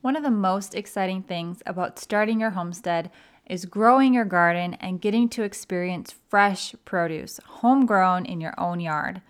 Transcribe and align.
One 0.00 0.14
of 0.14 0.22
the 0.22 0.30
most 0.30 0.76
exciting 0.76 1.24
things 1.24 1.60
about 1.66 1.98
starting 1.98 2.38
your 2.38 2.50
homestead 2.50 3.10
is 3.46 3.64
growing 3.64 4.14
your 4.14 4.24
garden 4.24 4.74
and 4.74 5.00
getting 5.00 5.28
to 5.30 5.42
experience 5.42 6.14
fresh 6.28 6.72
produce, 6.84 7.40
homegrown 7.44 8.24
in 8.24 8.40
your 8.40 8.54
own 8.60 8.78
yard. 8.78 9.22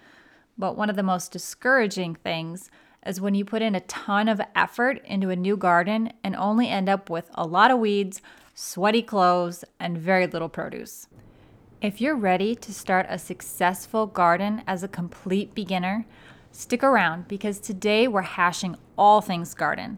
But 0.58 0.76
one 0.76 0.90
of 0.90 0.96
the 0.96 1.02
most 1.02 1.32
discouraging 1.32 2.16
things 2.16 2.70
is 3.06 3.18
when 3.18 3.34
you 3.34 3.46
put 3.46 3.62
in 3.62 3.74
a 3.74 3.80
ton 3.80 4.28
of 4.28 4.42
effort 4.54 5.00
into 5.06 5.30
a 5.30 5.36
new 5.36 5.56
garden 5.56 6.12
and 6.22 6.36
only 6.36 6.68
end 6.68 6.90
up 6.90 7.08
with 7.08 7.30
a 7.34 7.46
lot 7.46 7.70
of 7.70 7.78
weeds, 7.78 8.20
sweaty 8.54 9.00
clothes, 9.00 9.64
and 9.80 9.96
very 9.96 10.26
little 10.26 10.50
produce. 10.50 11.06
If 11.80 11.98
you're 11.98 12.14
ready 12.14 12.54
to 12.56 12.74
start 12.74 13.06
a 13.08 13.18
successful 13.18 14.06
garden 14.06 14.62
as 14.66 14.82
a 14.82 14.88
complete 14.88 15.54
beginner, 15.54 16.04
stick 16.52 16.82
around 16.82 17.26
because 17.26 17.58
today 17.58 18.06
we're 18.06 18.20
hashing 18.20 18.76
all 18.98 19.22
things 19.22 19.54
garden. 19.54 19.96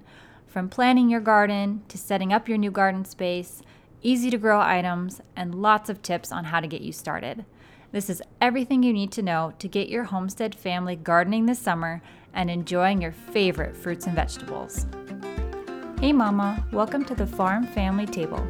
From 0.50 0.68
planning 0.68 1.08
your 1.08 1.20
garden 1.20 1.82
to 1.86 1.96
setting 1.96 2.32
up 2.32 2.48
your 2.48 2.58
new 2.58 2.72
garden 2.72 3.04
space, 3.04 3.62
easy 4.02 4.30
to 4.30 4.36
grow 4.36 4.60
items, 4.60 5.20
and 5.36 5.54
lots 5.54 5.88
of 5.88 6.02
tips 6.02 6.32
on 6.32 6.46
how 6.46 6.58
to 6.58 6.66
get 6.66 6.80
you 6.80 6.90
started. 6.90 7.44
This 7.92 8.10
is 8.10 8.20
everything 8.40 8.82
you 8.82 8.92
need 8.92 9.12
to 9.12 9.22
know 9.22 9.54
to 9.60 9.68
get 9.68 9.88
your 9.88 10.02
homestead 10.02 10.56
family 10.56 10.96
gardening 10.96 11.46
this 11.46 11.60
summer 11.60 12.02
and 12.34 12.50
enjoying 12.50 13.00
your 13.00 13.12
favorite 13.12 13.76
fruits 13.76 14.06
and 14.06 14.16
vegetables. 14.16 14.86
Hey, 16.00 16.12
Mama, 16.12 16.66
welcome 16.72 17.04
to 17.04 17.14
the 17.14 17.28
Farm 17.28 17.64
Family 17.68 18.06
Table 18.06 18.44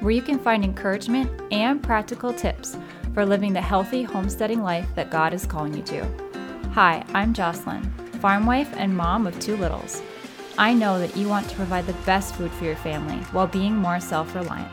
where 0.00 0.12
you 0.12 0.20
can 0.20 0.38
find 0.38 0.62
encouragement 0.62 1.30
and 1.50 1.82
practical 1.82 2.34
tips 2.34 2.76
for 3.14 3.24
living 3.24 3.54
the 3.54 3.62
healthy 3.62 4.02
homesteading 4.02 4.62
life 4.62 4.86
that 4.94 5.10
God 5.10 5.32
is 5.32 5.46
calling 5.46 5.72
you 5.72 5.82
to. 5.84 6.04
Hi, 6.74 7.02
I'm 7.14 7.32
Jocelyn, 7.32 7.82
farm 8.20 8.44
wife 8.44 8.68
and 8.76 8.94
mom 8.94 9.26
of 9.26 9.40
two 9.40 9.56
littles. 9.56 10.02
I 10.58 10.72
know 10.72 10.98
that 10.98 11.14
you 11.14 11.28
want 11.28 11.50
to 11.50 11.56
provide 11.56 11.86
the 11.86 11.92
best 12.06 12.34
food 12.34 12.50
for 12.50 12.64
your 12.64 12.76
family 12.76 13.18
while 13.32 13.46
being 13.46 13.76
more 13.76 14.00
self 14.00 14.34
reliant. 14.34 14.72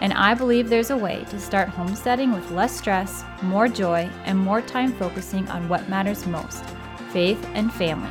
And 0.00 0.12
I 0.14 0.34
believe 0.34 0.68
there's 0.68 0.90
a 0.90 0.96
way 0.96 1.24
to 1.30 1.38
start 1.38 1.68
homesteading 1.68 2.32
with 2.32 2.50
less 2.50 2.76
stress, 2.76 3.22
more 3.42 3.68
joy, 3.68 4.10
and 4.24 4.36
more 4.36 4.60
time 4.60 4.92
focusing 4.92 5.46
on 5.48 5.68
what 5.68 5.88
matters 5.88 6.26
most 6.26 6.64
faith 7.12 7.44
and 7.54 7.72
family. 7.72 8.10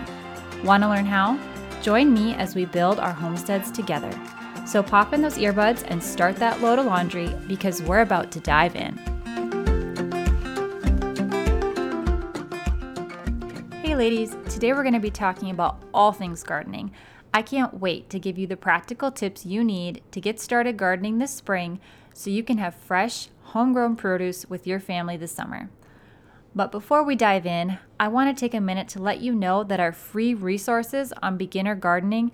Want 0.63 0.83
to 0.83 0.89
learn 0.89 1.05
how? 1.05 1.39
Join 1.81 2.13
me 2.13 2.35
as 2.35 2.55
we 2.55 2.65
build 2.65 2.99
our 2.99 3.13
homesteads 3.13 3.71
together. 3.71 4.11
So 4.65 4.83
pop 4.83 5.13
in 5.13 5.21
those 5.21 5.37
earbuds 5.37 5.83
and 5.87 6.01
start 6.01 6.35
that 6.37 6.61
load 6.61 6.79
of 6.79 6.85
laundry 6.85 7.33
because 7.47 7.81
we're 7.81 8.01
about 8.01 8.31
to 8.31 8.39
dive 8.39 8.75
in. 8.75 8.97
Hey, 13.81 13.95
ladies, 13.95 14.35
today 14.49 14.73
we're 14.73 14.83
going 14.83 14.93
to 14.93 14.99
be 14.99 15.09
talking 15.09 15.49
about 15.49 15.81
all 15.93 16.11
things 16.11 16.43
gardening. 16.43 16.91
I 17.33 17.41
can't 17.41 17.79
wait 17.79 18.09
to 18.09 18.19
give 18.19 18.37
you 18.37 18.47
the 18.47 18.57
practical 18.57 19.11
tips 19.11 19.45
you 19.45 19.63
need 19.63 20.01
to 20.11 20.21
get 20.21 20.39
started 20.39 20.77
gardening 20.77 21.19
this 21.19 21.33
spring 21.33 21.79
so 22.13 22.29
you 22.29 22.43
can 22.43 22.57
have 22.57 22.73
fresh, 22.73 23.29
homegrown 23.43 23.95
produce 23.95 24.49
with 24.49 24.65
your 24.65 24.79
family 24.79 25.15
this 25.15 25.31
summer. 25.31 25.69
But 26.55 26.71
before 26.71 27.03
we 27.03 27.15
dive 27.15 27.45
in, 27.45 27.77
I 27.99 28.07
want 28.07 28.35
to 28.35 28.39
take 28.39 28.55
a 28.55 28.61
minute 28.61 28.87
to 28.89 29.01
let 29.01 29.21
you 29.21 29.33
know 29.35 29.63
that 29.63 29.79
our 29.79 29.91
free 29.91 30.33
resources 30.33 31.13
on 31.21 31.37
beginner 31.37 31.75
gardening 31.75 32.31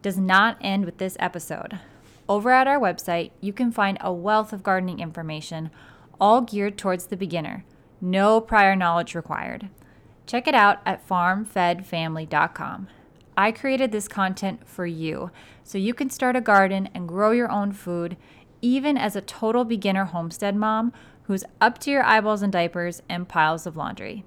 does 0.00 0.16
not 0.16 0.56
end 0.60 0.84
with 0.84 0.98
this 0.98 1.16
episode. 1.18 1.80
Over 2.28 2.50
at 2.50 2.68
our 2.68 2.78
website, 2.78 3.32
you 3.40 3.52
can 3.52 3.72
find 3.72 3.98
a 4.00 4.12
wealth 4.12 4.52
of 4.52 4.62
gardening 4.62 5.00
information, 5.00 5.70
all 6.20 6.40
geared 6.40 6.78
towards 6.78 7.06
the 7.06 7.16
beginner. 7.16 7.64
No 8.00 8.40
prior 8.40 8.76
knowledge 8.76 9.14
required. 9.14 9.68
Check 10.26 10.46
it 10.46 10.54
out 10.54 10.78
at 10.86 11.06
farmfedfamily.com. 11.06 12.88
I 13.36 13.52
created 13.52 13.92
this 13.92 14.08
content 14.08 14.66
for 14.66 14.86
you 14.86 15.30
so 15.62 15.76
you 15.78 15.92
can 15.92 16.08
start 16.08 16.36
a 16.36 16.40
garden 16.40 16.88
and 16.94 17.06
grow 17.06 17.32
your 17.32 17.50
own 17.50 17.72
food, 17.72 18.16
even 18.62 18.96
as 18.96 19.14
a 19.14 19.20
total 19.20 19.64
beginner 19.64 20.06
homestead 20.06 20.56
mom 20.56 20.92
who's 21.24 21.44
up 21.60 21.78
to 21.78 21.90
your 21.90 22.04
eyeballs 22.04 22.42
in 22.42 22.50
diapers 22.50 23.02
and 23.08 23.28
piles 23.28 23.66
of 23.66 23.76
laundry. 23.76 24.24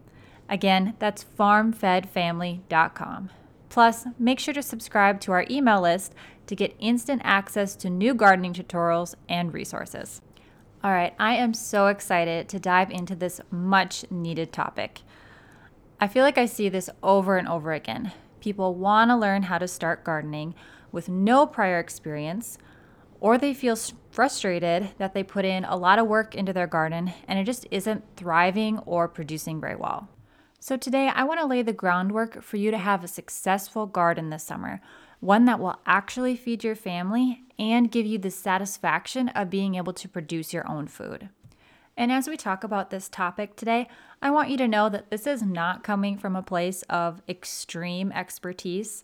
Again, 0.48 0.96
that's 1.00 1.26
farmfedfamily.com. 1.38 3.30
Plus, 3.70 4.06
make 4.18 4.40
sure 4.40 4.54
to 4.54 4.64
subscribe 4.64 5.20
to 5.22 5.32
our 5.32 5.46
email 5.50 5.82
list 5.82 6.14
to 6.48 6.56
get 6.56 6.76
instant 6.80 7.22
access 7.24 7.76
to 7.78 7.90
new 7.90 8.14
gardening 8.14 8.54
tutorials 8.54 9.16
and 9.28 9.54
resources. 9.54 10.22
All 10.84 10.92
right, 10.92 11.14
I 11.20 11.36
am 11.36 11.54
so 11.54 11.88
excited 11.88 12.50
to 12.50 12.60
dive 12.60 12.90
into 12.90 13.16
this 13.16 13.42
much 13.52 14.06
needed 14.10 14.52
topic. 14.52 15.02
I 16.00 16.08
feel 16.08 16.24
like 16.24 16.38
I 16.38 16.46
see 16.46 16.70
this 16.70 16.90
over 17.04 17.38
and 17.38 17.48
over 17.48 17.74
again. 17.74 18.12
People 18.40 18.76
want 18.76 19.12
to 19.12 19.18
learn 19.18 19.44
how 19.44 19.58
to 19.58 19.68
start 19.68 20.04
gardening 20.04 20.56
with 20.92 21.10
no 21.10 21.46
prior 21.46 21.80
experience, 21.80 22.58
or 23.20 23.38
they 23.38 23.54
feel 23.54 23.78
frustrated 24.12 24.90
that 24.98 25.14
they 25.14 25.24
put 25.24 25.46
in 25.46 25.66
a 25.66 25.76
lot 25.76 26.00
of 26.00 26.08
work 26.08 26.36
into 26.36 26.54
their 26.54 26.68
garden 26.68 27.12
and 27.28 27.38
it 27.38 27.44
just 27.44 27.68
isn't 27.72 28.04
thriving 28.16 28.80
or 28.80 29.08
producing 29.08 29.60
very 29.60 29.76
well. 29.76 30.10
So, 30.62 30.76
today 30.76 31.10
I 31.14 31.24
want 31.24 31.40
to 31.40 31.46
lay 31.46 31.62
the 31.62 31.72
groundwork 31.72 32.44
for 32.44 32.58
you 32.58 32.70
to 32.72 32.78
have 32.78 33.04
a 33.04 33.08
successful 33.08 33.86
garden 33.86 34.30
this 34.30 34.44
summer, 34.44 34.82
one 35.22 35.46
that 35.46 35.60
will 35.60 35.80
actually 35.86 36.36
feed 36.36 36.64
your 36.64 36.76
family 36.76 37.44
and 37.58 37.92
give 37.92 38.06
you 38.06 38.18
the 38.18 38.32
satisfaction 38.32 39.30
of 39.30 39.50
being 39.50 39.76
able 39.76 39.94
to 39.94 40.10
produce 40.10 40.54
your 40.54 40.70
own 40.70 40.88
food. 40.88 41.30
And 42.00 42.14
as 42.14 42.30
we 42.30 42.38
talk 42.38 42.64
about 42.64 42.92
this 42.92 43.10
topic 43.10 43.58
today, 43.58 43.90
I 44.22 44.32
want 44.32 44.50
you 44.50 44.56
to 44.60 44.70
know 44.70 44.88
that 44.88 45.10
this 45.10 45.28
is 45.28 45.44
not 45.44 45.84
coming 45.84 46.18
from 46.18 46.34
a 46.34 46.42
place 46.42 46.82
of 46.84 47.22
extreme 47.28 48.14
expertise. 48.14 49.04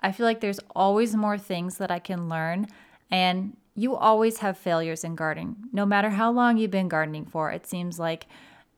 I 0.00 0.10
feel 0.10 0.26
like 0.26 0.40
there's 0.40 0.58
always 0.74 1.14
more 1.14 1.38
things 1.38 1.78
that 1.78 1.92
I 1.92 2.00
can 2.00 2.28
learn, 2.28 2.66
and 3.12 3.56
you 3.76 3.94
always 3.94 4.38
have 4.38 4.58
failures 4.58 5.04
in 5.04 5.14
gardening. 5.14 5.54
No 5.72 5.86
matter 5.86 6.10
how 6.10 6.32
long 6.32 6.56
you've 6.56 6.72
been 6.72 6.88
gardening 6.88 7.26
for, 7.26 7.52
it 7.52 7.64
seems 7.64 8.00
like 8.00 8.26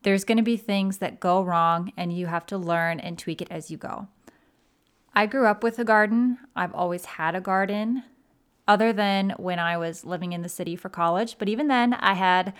there's 0.03 0.25
going 0.25 0.37
to 0.37 0.45
be 0.45 0.59
things 0.59 0.99
that 0.99 1.19
go 1.19 1.43
wrong, 1.43 1.91
and 1.97 2.13
you 2.13 2.27
have 2.27 2.45
to 2.49 2.59
learn 2.59 3.01
and 3.01 3.19
tweak 3.19 3.41
it 3.41 3.49
as 3.51 3.71
you 3.71 3.79
go. 3.79 4.09
I 5.15 5.25
grew 5.25 5.47
up 5.47 5.63
with 5.63 5.79
a 5.79 5.85
garden. 5.85 6.37
I've 6.55 6.75
always 6.75 7.07
had 7.07 7.35
a 7.35 7.41
garden, 7.41 8.03
other 8.69 8.93
than 8.93 9.31
when 9.39 9.59
I 9.59 9.79
was 9.79 10.05
living 10.05 10.35
in 10.35 10.43
the 10.43 10.51
city 10.51 10.77
for 10.77 10.91
college. 10.91 11.37
But 11.39 11.49
even 11.49 11.69
then, 11.69 11.95
I 11.95 12.13
had 12.13 12.53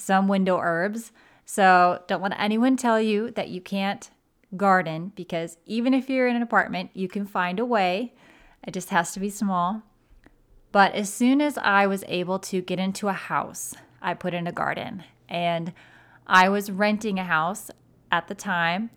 some 0.00 0.28
window 0.28 0.58
herbs. 0.58 1.12
So 1.44 2.02
don't 2.06 2.22
let 2.22 2.38
anyone 2.38 2.76
tell 2.76 3.00
you 3.00 3.30
that 3.32 3.48
you 3.48 3.60
can't 3.60 4.10
garden 4.56 5.12
because 5.14 5.56
even 5.66 5.94
if 5.94 6.08
you're 6.08 6.28
in 6.28 6.36
an 6.36 6.42
apartment, 6.42 6.90
you 6.94 7.08
can 7.08 7.26
find 7.26 7.58
a 7.58 7.64
way. 7.64 8.14
It 8.66 8.74
just 8.74 8.90
has 8.90 9.12
to 9.12 9.20
be 9.20 9.30
small. 9.30 9.82
But 10.72 10.94
as 10.94 11.12
soon 11.12 11.40
as 11.40 11.58
I 11.58 11.86
was 11.86 12.04
able 12.06 12.38
to 12.40 12.60
get 12.60 12.78
into 12.78 13.08
a 13.08 13.12
house, 13.12 13.74
I 14.00 14.14
put 14.14 14.34
in 14.34 14.46
a 14.46 14.52
garden. 14.52 15.04
And 15.28 15.72
I 16.26 16.48
was 16.48 16.70
renting 16.70 17.18
a 17.18 17.24
house 17.24 17.70
at 18.12 18.28
the 18.28 18.34
time, 18.34 18.90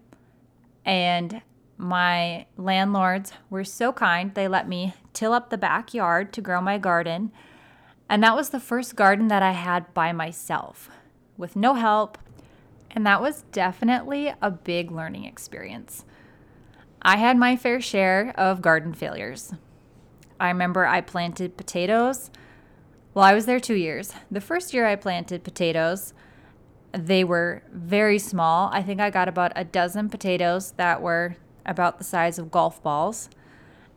and 0.86 1.42
my 1.78 2.46
landlords 2.58 3.34
were 3.50 3.64
so 3.64 3.92
kind. 3.92 4.34
They 4.34 4.48
let 4.48 4.68
me 4.68 4.94
till 5.14 5.34
up 5.34 5.50
the 5.50 5.58
backyard 5.58 6.32
to 6.34 6.42
grow 6.42 6.62
my 6.62 6.78
garden. 6.78 7.32
And 8.10 8.24
that 8.24 8.36
was 8.36 8.50
the 8.50 8.60
first 8.60 8.96
garden 8.96 9.28
that 9.30 9.42
I 9.42 9.54
had 9.54 9.94
by 9.94 10.12
myself 10.12 10.90
with 11.38 11.56
no 11.56 11.74
help. 11.76 12.18
And 12.92 13.06
that 13.06 13.22
was 13.22 13.44
definitely 13.52 14.34
a 14.42 14.52
big 14.52 14.92
learning 14.92 15.26
experience. 15.26 16.06
I 17.02 17.18
had 17.18 17.38
my 17.38 17.56
fair 17.56 17.82
share 17.82 18.34
of 18.38 18.62
garden 18.62 18.94
failures. 18.94 19.54
I 20.40 20.50
remember 20.50 20.86
I 20.86 21.02
planted 21.02 21.58
potatoes. 21.58 22.30
Well, 23.14 23.26
I 23.26 23.34
was 23.34 23.46
there 23.46 23.60
two 23.60 23.76
years. 23.76 24.14
The 24.32 24.42
first 24.42 24.74
year 24.74 24.86
I 24.86 24.96
planted 24.96 25.44
potatoes, 25.44 26.14
they 26.92 27.24
were 27.24 27.64
very 27.72 28.20
small. 28.20 28.70
I 28.72 28.84
think 28.84 29.00
I 29.00 29.10
got 29.10 29.28
about 29.28 29.52
a 29.56 29.64
dozen 29.64 30.10
potatoes 30.10 30.72
that 30.78 31.02
were 31.02 31.38
about 31.66 31.98
the 31.98 32.04
size 32.04 32.38
of 32.38 32.52
golf 32.52 32.82
balls. 32.84 33.30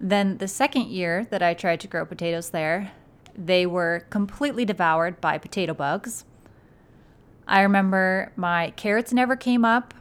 Then 0.00 0.38
the 0.38 0.48
second 0.48 0.88
year 0.88 1.26
that 1.30 1.42
I 1.42 1.54
tried 1.54 1.80
to 1.80 1.88
grow 1.88 2.04
potatoes 2.04 2.50
there, 2.50 2.92
they 3.36 3.66
were 3.66 4.06
completely 4.10 4.64
devoured 4.64 5.20
by 5.20 5.38
potato 5.38 5.74
bugs. 5.74 6.24
I 7.46 7.60
remember 7.60 8.32
my 8.36 8.70
carrots 8.76 9.12
never 9.12 9.36
came 9.36 9.64
up, 9.64 9.94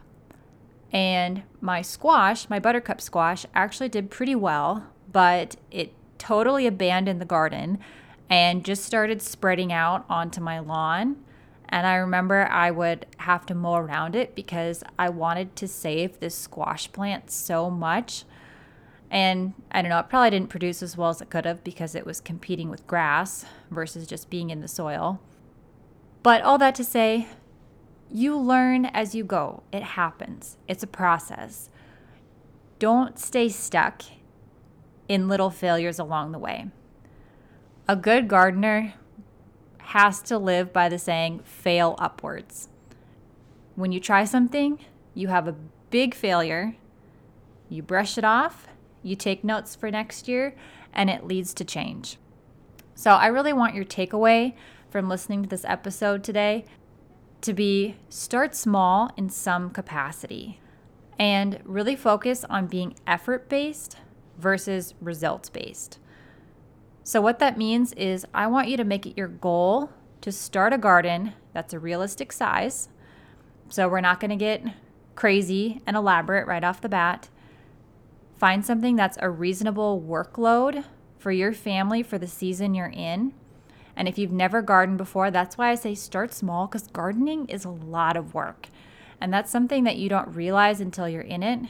and 0.92 1.42
my 1.60 1.82
squash, 1.82 2.48
my 2.48 2.58
buttercup 2.58 3.00
squash, 3.00 3.46
actually 3.54 3.88
did 3.88 4.10
pretty 4.10 4.34
well, 4.34 4.86
but 5.12 5.56
it 5.70 5.92
totally 6.18 6.66
abandoned 6.66 7.20
the 7.20 7.26
garden 7.26 7.78
and 8.28 8.64
just 8.64 8.84
started 8.84 9.22
spreading 9.22 9.72
out 9.72 10.04
onto 10.08 10.40
my 10.40 10.58
lawn. 10.58 11.16
And 11.68 11.86
I 11.86 11.96
remember 11.96 12.46
I 12.46 12.70
would 12.70 13.06
have 13.18 13.46
to 13.46 13.54
mow 13.54 13.74
around 13.74 14.16
it 14.16 14.34
because 14.34 14.82
I 14.98 15.08
wanted 15.08 15.56
to 15.56 15.68
save 15.68 16.18
this 16.18 16.34
squash 16.34 16.90
plant 16.92 17.30
so 17.30 17.70
much. 17.70 18.24
And 19.10 19.54
I 19.70 19.82
don't 19.82 19.88
know, 19.88 19.98
it 19.98 20.08
probably 20.08 20.30
didn't 20.30 20.48
produce 20.48 20.82
as 20.82 20.96
well 20.96 21.10
as 21.10 21.20
it 21.20 21.30
could 21.30 21.44
have 21.44 21.62
because 21.62 21.94
it 21.94 22.06
was 22.06 22.20
competing 22.20 22.70
with 22.70 22.86
grass 22.86 23.44
versus 23.70 24.06
just 24.06 24.30
being 24.30 24.50
in 24.50 24.60
the 24.60 24.68
soil. 24.68 25.20
But 26.22 26.42
all 26.42 26.58
that 26.58 26.74
to 26.76 26.84
say, 26.84 27.28
you 28.10 28.36
learn 28.36 28.86
as 28.86 29.14
you 29.14 29.24
go. 29.24 29.62
It 29.72 29.82
happens, 29.82 30.56
it's 30.68 30.82
a 30.82 30.88
process. 30.88 31.70
Don't 32.78 33.18
stay 33.18 33.48
stuck 33.48 34.02
in 35.08 35.28
little 35.28 35.50
failures 35.50 35.98
along 35.98 36.32
the 36.32 36.38
way. 36.38 36.66
A 37.88 37.96
good 37.96 38.28
gardener 38.28 38.94
has 39.78 40.20
to 40.22 40.36
live 40.36 40.72
by 40.72 40.88
the 40.88 40.98
saying, 40.98 41.40
fail 41.44 41.94
upwards. 41.98 42.68
When 43.76 43.92
you 43.92 44.00
try 44.00 44.24
something, 44.24 44.80
you 45.14 45.28
have 45.28 45.46
a 45.46 45.54
big 45.90 46.14
failure, 46.14 46.76
you 47.68 47.82
brush 47.82 48.18
it 48.18 48.24
off, 48.24 48.66
you 49.06 49.16
take 49.16 49.44
notes 49.44 49.74
for 49.74 49.90
next 49.90 50.28
year, 50.28 50.54
and 50.92 51.08
it 51.08 51.26
leads 51.26 51.54
to 51.54 51.64
change. 51.64 52.18
So 52.94 53.12
I 53.12 53.26
really 53.26 53.52
want 53.52 53.74
your 53.74 53.84
takeaway 53.84 54.54
from 54.90 55.08
listening 55.08 55.42
to 55.42 55.48
this 55.48 55.64
episode 55.64 56.24
today 56.24 56.64
to 57.42 57.52
be 57.52 57.96
start 58.08 58.54
small 58.54 59.10
in 59.16 59.28
some 59.28 59.70
capacity 59.70 60.60
and 61.18 61.60
really 61.64 61.96
focus 61.96 62.44
on 62.48 62.66
being 62.66 62.94
effort 63.06 63.48
based 63.48 63.96
versus 64.38 64.94
results 65.00 65.48
based. 65.48 65.98
So, 67.04 67.20
what 67.20 67.38
that 67.38 67.56
means 67.56 67.92
is, 67.92 68.26
I 68.34 68.48
want 68.48 68.68
you 68.68 68.76
to 68.76 68.84
make 68.84 69.06
it 69.06 69.16
your 69.16 69.28
goal 69.28 69.90
to 70.22 70.32
start 70.32 70.72
a 70.72 70.78
garden 70.78 71.34
that's 71.52 71.72
a 71.72 71.78
realistic 71.78 72.32
size. 72.32 72.88
So, 73.68 73.88
we're 73.88 74.00
not 74.00 74.18
going 74.18 74.30
to 74.30 74.36
get 74.36 74.64
crazy 75.14 75.82
and 75.86 75.96
elaborate 75.96 76.46
right 76.46 76.64
off 76.64 76.80
the 76.80 76.88
bat. 76.88 77.28
Find 78.38 78.64
something 78.64 78.96
that's 78.96 79.18
a 79.20 79.30
reasonable 79.30 80.00
workload 80.06 80.84
for 81.18 81.32
your 81.32 81.52
family 81.52 82.02
for 82.02 82.18
the 82.18 82.26
season 82.26 82.74
you're 82.74 82.86
in. 82.86 83.32
And 83.96 84.06
if 84.06 84.18
you've 84.18 84.32
never 84.32 84.60
gardened 84.60 84.98
before, 84.98 85.30
that's 85.30 85.56
why 85.56 85.70
I 85.70 85.74
say 85.74 85.94
start 85.94 86.34
small 86.34 86.66
because 86.66 86.86
gardening 86.88 87.46
is 87.48 87.64
a 87.64 87.70
lot 87.70 88.16
of 88.16 88.34
work. 88.34 88.68
And 89.20 89.32
that's 89.32 89.50
something 89.50 89.84
that 89.84 89.96
you 89.96 90.10
don't 90.10 90.34
realize 90.34 90.80
until 90.80 91.08
you're 91.08 91.22
in 91.22 91.42
it, 91.42 91.60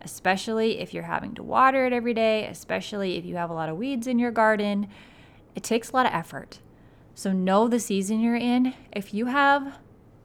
especially 0.00 0.78
if 0.78 0.94
you're 0.94 1.02
having 1.02 1.34
to 1.34 1.42
water 1.42 1.86
it 1.86 1.92
every 1.92 2.14
day, 2.14 2.46
especially 2.46 3.16
if 3.16 3.24
you 3.24 3.34
have 3.34 3.50
a 3.50 3.54
lot 3.54 3.68
of 3.68 3.76
weeds 3.76 4.06
in 4.06 4.20
your 4.20 4.30
garden. 4.30 4.86
It 5.56 5.64
takes 5.64 5.90
a 5.90 5.96
lot 5.96 6.06
of 6.06 6.14
effort. 6.14 6.60
So 7.16 7.32
know 7.32 7.66
the 7.66 7.80
season 7.80 8.20
you're 8.20 8.36
in. 8.36 8.74
If 8.92 9.12
you 9.12 9.26
have 9.26 9.78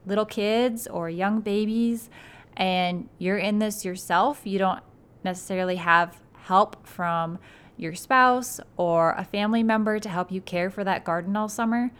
little 0.06 0.24
kids 0.24 0.86
or 0.86 1.10
young 1.10 1.40
babies 1.40 2.08
and 2.56 3.08
you're 3.18 3.38
in 3.38 3.58
this 3.58 3.84
yourself, 3.84 4.42
you 4.44 4.58
don't 4.58 4.82
necessarily 5.28 5.76
have 5.76 6.20
help 6.44 6.86
from 6.86 7.38
your 7.76 7.94
spouse 7.94 8.60
or 8.76 9.12
a 9.12 9.24
family 9.24 9.62
member 9.62 9.98
to 9.98 10.08
help 10.08 10.32
you 10.32 10.40
care 10.40 10.70
for 10.70 10.82
that 10.84 11.04
garden 11.04 11.36
all 11.36 11.48
summer, 11.48 11.90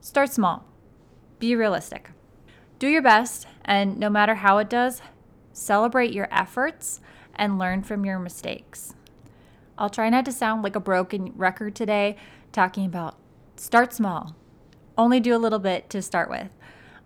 start 0.00 0.32
small. 0.32 0.64
Be 1.38 1.54
realistic. 1.54 2.10
Do 2.78 2.88
your 2.88 3.02
best, 3.02 3.46
and 3.64 3.98
no 3.98 4.08
matter 4.08 4.36
how 4.36 4.58
it 4.58 4.70
does, 4.70 5.02
celebrate 5.52 6.12
your 6.12 6.28
efforts 6.32 7.00
and 7.34 7.58
learn 7.58 7.82
from 7.82 8.04
your 8.04 8.18
mistakes. 8.18 8.94
I'll 9.78 9.90
try 9.90 10.08
not 10.08 10.24
to 10.24 10.32
sound 10.32 10.62
like 10.62 10.76
a 10.76 10.80
broken 10.80 11.32
record 11.36 11.74
today, 11.74 12.16
talking 12.50 12.86
about 12.86 13.16
start 13.56 13.92
small, 13.92 14.34
only 14.96 15.20
do 15.20 15.36
a 15.36 15.38
little 15.38 15.58
bit 15.58 15.90
to 15.90 16.02
start 16.02 16.30
with. 16.30 16.56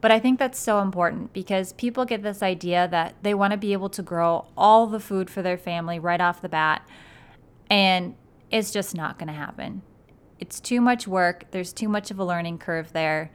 But 0.07 0.13
I 0.13 0.21
think 0.21 0.39
that's 0.39 0.61
so 0.61 0.83
important 0.83 1.33
because 1.33 1.73
people 1.73 2.05
get 2.05 2.23
this 2.23 2.41
idea 2.41 2.87
that 2.93 3.17
they 3.23 3.35
want 3.35 3.51
to 3.51 3.57
be 3.57 3.73
able 3.73 3.89
to 3.89 4.03
grow 4.03 4.47
all 4.57 4.87
the 4.87 5.01
food 5.01 5.29
for 5.29 5.43
their 5.43 5.59
family 5.59 5.99
right 5.99 6.21
off 6.21 6.41
the 6.41 6.49
bat. 6.49 6.87
And 7.69 8.15
it's 8.49 8.71
just 8.71 8.95
not 8.95 9.19
going 9.19 9.27
to 9.27 9.33
happen. 9.33 9.83
It's 10.39 10.61
too 10.61 10.81
much 10.81 11.09
work. 11.09 11.51
There's 11.51 11.73
too 11.73 11.89
much 11.89 12.13
of 12.13 12.21
a 12.21 12.25
learning 12.25 12.59
curve 12.59 12.93
there. 12.93 13.33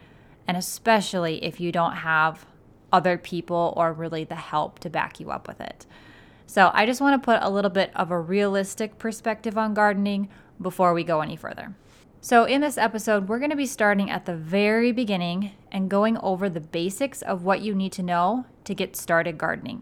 And 0.48 0.56
especially 0.56 1.44
if 1.44 1.60
you 1.60 1.74
don't 1.74 1.92
have 1.92 2.46
other 2.94 3.18
people 3.18 3.74
or 3.76 3.92
really 3.92 4.24
the 4.24 4.36
help 4.36 4.80
to 4.80 4.90
back 4.90 5.20
you 5.20 5.30
up 5.30 5.50
with 5.50 5.60
it. 5.60 5.86
So 6.46 6.72
I 6.74 6.86
just 6.86 7.02
want 7.02 7.22
to 7.22 7.26
put 7.26 7.44
a 7.44 7.50
little 7.50 7.70
bit 7.70 7.92
of 7.98 8.12
a 8.12 8.18
realistic 8.18 8.98
perspective 8.98 9.58
on 9.58 9.74
gardening 9.74 10.30
before 10.62 10.94
we 10.94 11.04
go 11.04 11.20
any 11.20 11.36
further. 11.36 11.76
So, 12.24 12.46
in 12.46 12.62
this 12.62 12.78
episode, 12.78 13.28
we're 13.28 13.40
going 13.40 13.50
to 13.50 13.56
be 13.56 13.66
starting 13.66 14.12
at 14.12 14.28
the 14.28 14.36
very 14.36 14.92
beginning 14.92 15.54
and 15.72 15.90
going 15.90 16.20
over 16.20 16.50
the 16.50 16.60
basics 16.60 17.24
of 17.24 17.44
what 17.44 17.62
you 17.62 17.74
need 17.74 17.92
to 17.94 18.04
know 18.04 18.46
to 18.66 18.76
get 18.76 18.96
started 18.96 19.40
gardening. 19.40 19.82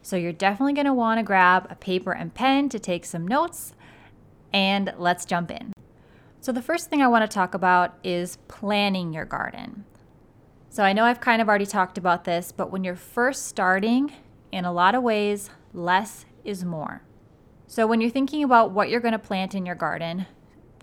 So, 0.00 0.16
you're 0.16 0.32
definitely 0.32 0.72
going 0.72 0.86
to 0.86 0.94
want 0.94 1.18
to 1.18 1.22
grab 1.22 1.66
a 1.68 1.74
paper 1.74 2.12
and 2.12 2.32
pen 2.32 2.70
to 2.70 2.78
take 2.78 3.04
some 3.04 3.28
notes, 3.28 3.74
and 4.54 4.94
let's 4.96 5.26
jump 5.26 5.50
in. 5.50 5.74
So, 6.40 6.50
the 6.50 6.62
first 6.62 6.88
thing 6.88 7.02
I 7.02 7.08
want 7.08 7.30
to 7.30 7.34
talk 7.34 7.52
about 7.52 7.98
is 8.02 8.38
planning 8.48 9.12
your 9.12 9.26
garden. 9.26 9.84
So, 10.70 10.82
I 10.82 10.94
know 10.94 11.04
I've 11.04 11.20
kind 11.20 11.42
of 11.42 11.48
already 11.48 11.66
talked 11.66 11.98
about 11.98 12.24
this, 12.24 12.52
but 12.52 12.70
when 12.72 12.84
you're 12.84 12.96
first 12.96 13.48
starting, 13.48 14.14
in 14.50 14.64
a 14.64 14.72
lot 14.72 14.94
of 14.94 15.02
ways, 15.02 15.50
less 15.74 16.24
is 16.42 16.64
more. 16.64 17.02
So, 17.66 17.86
when 17.86 18.00
you're 18.00 18.08
thinking 18.08 18.42
about 18.42 18.70
what 18.70 18.88
you're 18.88 18.98
going 19.00 19.12
to 19.12 19.18
plant 19.18 19.54
in 19.54 19.66
your 19.66 19.74
garden, 19.74 20.24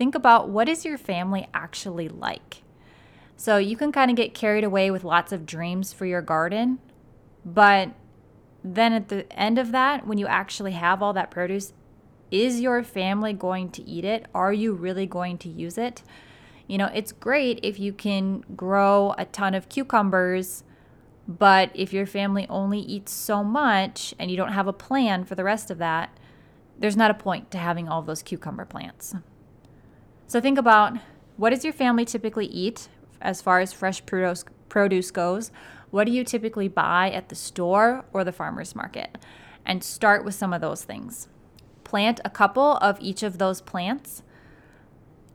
think 0.03 0.15
about 0.15 0.49
what 0.49 0.67
is 0.67 0.83
your 0.83 0.97
family 0.97 1.47
actually 1.53 2.09
like. 2.09 2.61
So 3.37 3.55
you 3.55 3.77
can 3.77 3.93
kind 3.93 4.11
of 4.11 4.17
get 4.17 4.33
carried 4.33 4.65
away 4.65 4.91
with 4.91 5.05
lots 5.05 5.31
of 5.31 5.45
dreams 5.45 5.93
for 5.93 6.05
your 6.05 6.21
garden, 6.21 6.79
but 7.45 7.91
then 8.65 8.91
at 8.91 9.07
the 9.07 9.31
end 9.31 9.57
of 9.57 9.71
that, 9.71 10.05
when 10.05 10.17
you 10.17 10.27
actually 10.27 10.73
have 10.73 11.01
all 11.01 11.13
that 11.13 11.31
produce, 11.31 11.71
is 12.31 12.59
your 12.59 12.83
family 12.83 13.31
going 13.31 13.71
to 13.71 13.81
eat 13.83 14.03
it? 14.03 14.25
Are 14.35 14.51
you 14.51 14.73
really 14.73 15.05
going 15.05 15.37
to 15.37 15.47
use 15.47 15.77
it? 15.77 16.03
You 16.67 16.77
know, 16.77 16.89
it's 16.93 17.13
great 17.13 17.61
if 17.63 17.79
you 17.79 17.93
can 17.93 18.43
grow 18.57 19.15
a 19.17 19.23
ton 19.23 19.55
of 19.55 19.69
cucumbers, 19.69 20.65
but 21.29 21.71
if 21.73 21.93
your 21.93 22.05
family 22.05 22.45
only 22.49 22.79
eats 22.79 23.13
so 23.13 23.41
much 23.41 24.13
and 24.19 24.29
you 24.29 24.35
don't 24.35 24.51
have 24.51 24.67
a 24.67 24.73
plan 24.73 25.23
for 25.23 25.35
the 25.35 25.45
rest 25.45 25.71
of 25.71 25.77
that, 25.77 26.09
there's 26.77 26.97
not 26.97 27.09
a 27.09 27.13
point 27.13 27.51
to 27.51 27.57
having 27.57 27.87
all 27.87 28.01
those 28.01 28.21
cucumber 28.21 28.65
plants. 28.65 29.15
So 30.33 30.41
think 30.41 30.57
about 30.57 30.97
what 31.37 31.51
does 31.51 31.63
your 31.63 31.73
family 31.73 32.05
typically 32.05 32.47
eat 32.47 32.89
as 33.21 33.39
far 33.39 33.59
as 33.59 33.71
fresh 33.71 34.03
produce, 34.03 34.43
produce 34.67 35.11
goes? 35.11 35.51
What 35.91 36.05
do 36.05 36.11
you 36.11 36.23
typically 36.23 36.67
buy 36.67 37.11
at 37.11 37.29
the 37.29 37.35
store 37.35 38.03
or 38.11 38.23
the 38.23 38.31
farmer's 38.31 38.75
market? 38.75 39.19
And 39.63 39.83
start 39.83 40.25
with 40.25 40.33
some 40.33 40.51
of 40.51 40.59
those 40.59 40.83
things. 40.83 41.27
Plant 41.83 42.19
a 42.25 42.31
couple 42.31 42.77
of 42.77 42.99
each 42.99 43.21
of 43.21 43.37
those 43.37 43.61
plants. 43.61 44.23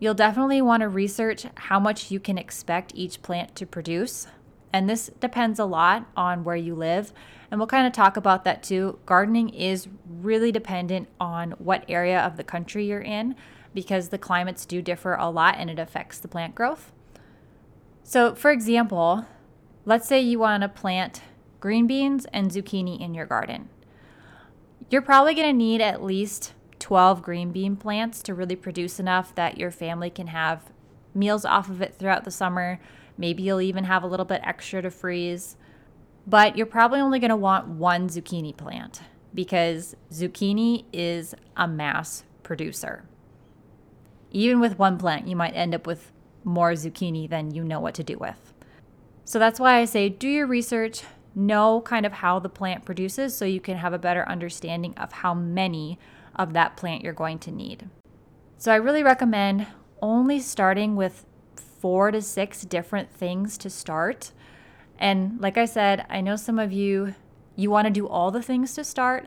You'll 0.00 0.14
definitely 0.14 0.60
want 0.60 0.80
to 0.80 0.88
research 0.88 1.46
how 1.54 1.78
much 1.78 2.10
you 2.10 2.18
can 2.18 2.36
expect 2.36 2.90
each 2.96 3.22
plant 3.22 3.54
to 3.54 3.66
produce. 3.66 4.26
And 4.72 4.90
this 4.90 5.12
depends 5.20 5.60
a 5.60 5.64
lot 5.64 6.06
on 6.16 6.42
where 6.42 6.56
you 6.56 6.74
live. 6.74 7.12
And 7.52 7.60
we'll 7.60 7.68
kind 7.68 7.86
of 7.86 7.92
talk 7.92 8.16
about 8.16 8.42
that 8.42 8.64
too. 8.64 8.98
Gardening 9.06 9.50
is 9.50 9.86
really 10.08 10.50
dependent 10.50 11.08
on 11.20 11.52
what 11.52 11.84
area 11.88 12.18
of 12.18 12.36
the 12.36 12.42
country 12.42 12.86
you're 12.86 13.00
in 13.00 13.36
because 13.78 14.08
the 14.08 14.18
climates 14.18 14.66
do 14.66 14.82
differ 14.82 15.14
a 15.14 15.30
lot 15.30 15.54
and 15.56 15.70
it 15.70 15.78
affects 15.78 16.18
the 16.18 16.26
plant 16.26 16.52
growth. 16.52 16.90
So, 18.02 18.34
for 18.34 18.50
example, 18.50 19.24
let's 19.84 20.08
say 20.08 20.20
you 20.20 20.40
want 20.40 20.64
to 20.64 20.68
plant 20.68 21.22
green 21.60 21.86
beans 21.86 22.26
and 22.32 22.50
zucchini 22.50 23.00
in 23.00 23.14
your 23.14 23.24
garden. 23.24 23.68
You're 24.90 25.00
probably 25.00 25.32
going 25.32 25.46
to 25.46 25.52
need 25.52 25.80
at 25.80 26.02
least 26.02 26.54
12 26.80 27.22
green 27.22 27.52
bean 27.52 27.76
plants 27.76 28.20
to 28.24 28.34
really 28.34 28.56
produce 28.56 28.98
enough 28.98 29.32
that 29.36 29.58
your 29.58 29.70
family 29.70 30.10
can 30.10 30.26
have 30.26 30.72
meals 31.14 31.44
off 31.44 31.70
of 31.70 31.80
it 31.80 31.94
throughout 31.94 32.24
the 32.24 32.32
summer. 32.32 32.80
Maybe 33.16 33.44
you'll 33.44 33.60
even 33.60 33.84
have 33.84 34.02
a 34.02 34.08
little 34.08 34.26
bit 34.26 34.40
extra 34.42 34.82
to 34.82 34.90
freeze. 34.90 35.56
But 36.26 36.56
you're 36.56 36.66
probably 36.66 36.98
only 36.98 37.20
going 37.20 37.30
to 37.30 37.36
want 37.36 37.68
one 37.68 38.08
zucchini 38.08 38.56
plant 38.56 39.02
because 39.32 39.94
zucchini 40.10 40.84
is 40.92 41.36
a 41.56 41.68
mass 41.68 42.24
producer 42.42 43.04
even 44.30 44.60
with 44.60 44.78
one 44.78 44.98
plant, 44.98 45.28
you 45.28 45.36
might 45.36 45.54
end 45.54 45.74
up 45.74 45.86
with 45.86 46.12
more 46.44 46.72
zucchini 46.72 47.28
than 47.28 47.54
you 47.54 47.64
know 47.64 47.80
what 47.80 47.94
to 47.94 48.04
do 48.04 48.16
with. 48.18 48.52
So 49.24 49.38
that's 49.38 49.60
why 49.60 49.78
I 49.78 49.84
say 49.84 50.08
do 50.08 50.28
your 50.28 50.46
research, 50.46 51.02
know 51.34 51.80
kind 51.82 52.06
of 52.06 52.12
how 52.12 52.38
the 52.38 52.48
plant 52.48 52.84
produces 52.84 53.36
so 53.36 53.44
you 53.44 53.60
can 53.60 53.76
have 53.76 53.92
a 53.92 53.98
better 53.98 54.28
understanding 54.28 54.94
of 54.96 55.12
how 55.12 55.34
many 55.34 55.98
of 56.34 56.52
that 56.54 56.76
plant 56.76 57.02
you're 57.02 57.12
going 57.12 57.38
to 57.40 57.50
need. 57.50 57.88
So 58.56 58.72
I 58.72 58.76
really 58.76 59.02
recommend 59.02 59.66
only 60.00 60.40
starting 60.40 60.96
with 60.96 61.26
four 61.56 62.10
to 62.10 62.22
six 62.22 62.64
different 62.64 63.10
things 63.10 63.58
to 63.58 63.70
start. 63.70 64.32
And 64.98 65.40
like 65.40 65.56
I 65.56 65.64
said, 65.64 66.06
I 66.08 66.20
know 66.20 66.36
some 66.36 66.58
of 66.58 66.72
you 66.72 67.14
you 67.54 67.70
want 67.70 67.86
to 67.86 67.92
do 67.92 68.06
all 68.06 68.30
the 68.30 68.42
things 68.42 68.74
to 68.74 68.84
start, 68.84 69.26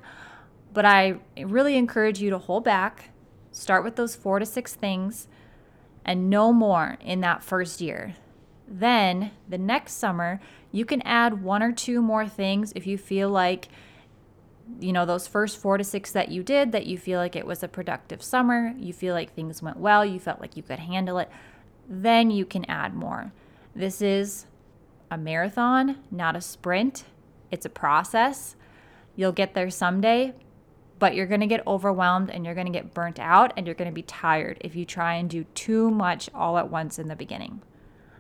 but 0.73 0.85
I 0.85 1.19
really 1.37 1.75
encourage 1.75 2.21
you 2.21 2.29
to 2.29 2.37
hold 2.37 2.63
back 2.63 3.10
Start 3.51 3.83
with 3.83 3.95
those 3.95 4.15
four 4.15 4.39
to 4.39 4.45
six 4.45 4.73
things 4.73 5.27
and 6.05 6.29
no 6.29 6.51
more 6.51 6.97
in 7.01 7.21
that 7.21 7.43
first 7.43 7.81
year. 7.81 8.15
Then 8.67 9.31
the 9.47 9.57
next 9.57 9.93
summer, 9.93 10.39
you 10.71 10.85
can 10.85 11.01
add 11.01 11.43
one 11.43 11.61
or 11.61 11.71
two 11.71 12.01
more 12.01 12.27
things 12.27 12.71
if 12.75 12.87
you 12.87 12.97
feel 12.97 13.29
like, 13.29 13.67
you 14.79 14.93
know, 14.93 15.05
those 15.05 15.27
first 15.27 15.57
four 15.57 15.77
to 15.77 15.83
six 15.83 16.11
that 16.11 16.29
you 16.29 16.43
did, 16.43 16.71
that 16.71 16.85
you 16.85 16.97
feel 16.97 17.19
like 17.19 17.35
it 17.35 17.45
was 17.45 17.61
a 17.61 17.67
productive 17.67 18.23
summer, 18.23 18.73
you 18.77 18.93
feel 18.93 19.13
like 19.13 19.33
things 19.33 19.61
went 19.61 19.77
well, 19.77 20.05
you 20.05 20.19
felt 20.19 20.39
like 20.39 20.55
you 20.55 20.63
could 20.63 20.79
handle 20.79 21.17
it, 21.17 21.29
then 21.89 22.31
you 22.31 22.45
can 22.45 22.63
add 22.65 22.93
more. 22.93 23.33
This 23.75 24.01
is 24.01 24.45
a 25.09 25.17
marathon, 25.17 25.97
not 26.09 26.37
a 26.37 26.41
sprint. 26.41 27.03
It's 27.51 27.65
a 27.65 27.69
process. 27.69 28.55
You'll 29.17 29.33
get 29.33 29.53
there 29.53 29.69
someday, 29.69 30.33
but 31.01 31.15
you're 31.15 31.25
going 31.25 31.41
to 31.41 31.47
get 31.47 31.65
overwhelmed 31.65 32.29
and 32.29 32.45
you're 32.45 32.53
going 32.53 32.67
to 32.67 32.71
get 32.71 32.93
burnt 32.93 33.19
out 33.19 33.51
and 33.57 33.65
you're 33.65 33.73
going 33.73 33.89
to 33.89 33.91
be 33.93 34.03
tired 34.03 34.55
if 34.61 34.75
you 34.75 34.85
try 34.85 35.15
and 35.15 35.31
do 35.31 35.43
too 35.55 35.89
much 35.89 36.29
all 36.31 36.59
at 36.59 36.69
once 36.69 36.99
in 36.99 37.07
the 37.07 37.15
beginning. 37.15 37.59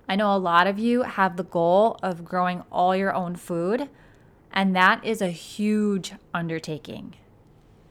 I 0.09 0.15
know 0.15 0.35
a 0.35 0.37
lot 0.39 0.65
of 0.65 0.79
you 0.79 1.03
have 1.03 1.37
the 1.37 1.43
goal 1.43 1.99
of 2.01 2.25
growing 2.25 2.63
all 2.71 2.95
your 2.95 3.13
own 3.13 3.35
food, 3.35 3.87
and 4.51 4.75
that 4.75 5.05
is 5.05 5.21
a 5.21 5.29
huge 5.29 6.13
undertaking. 6.33 7.13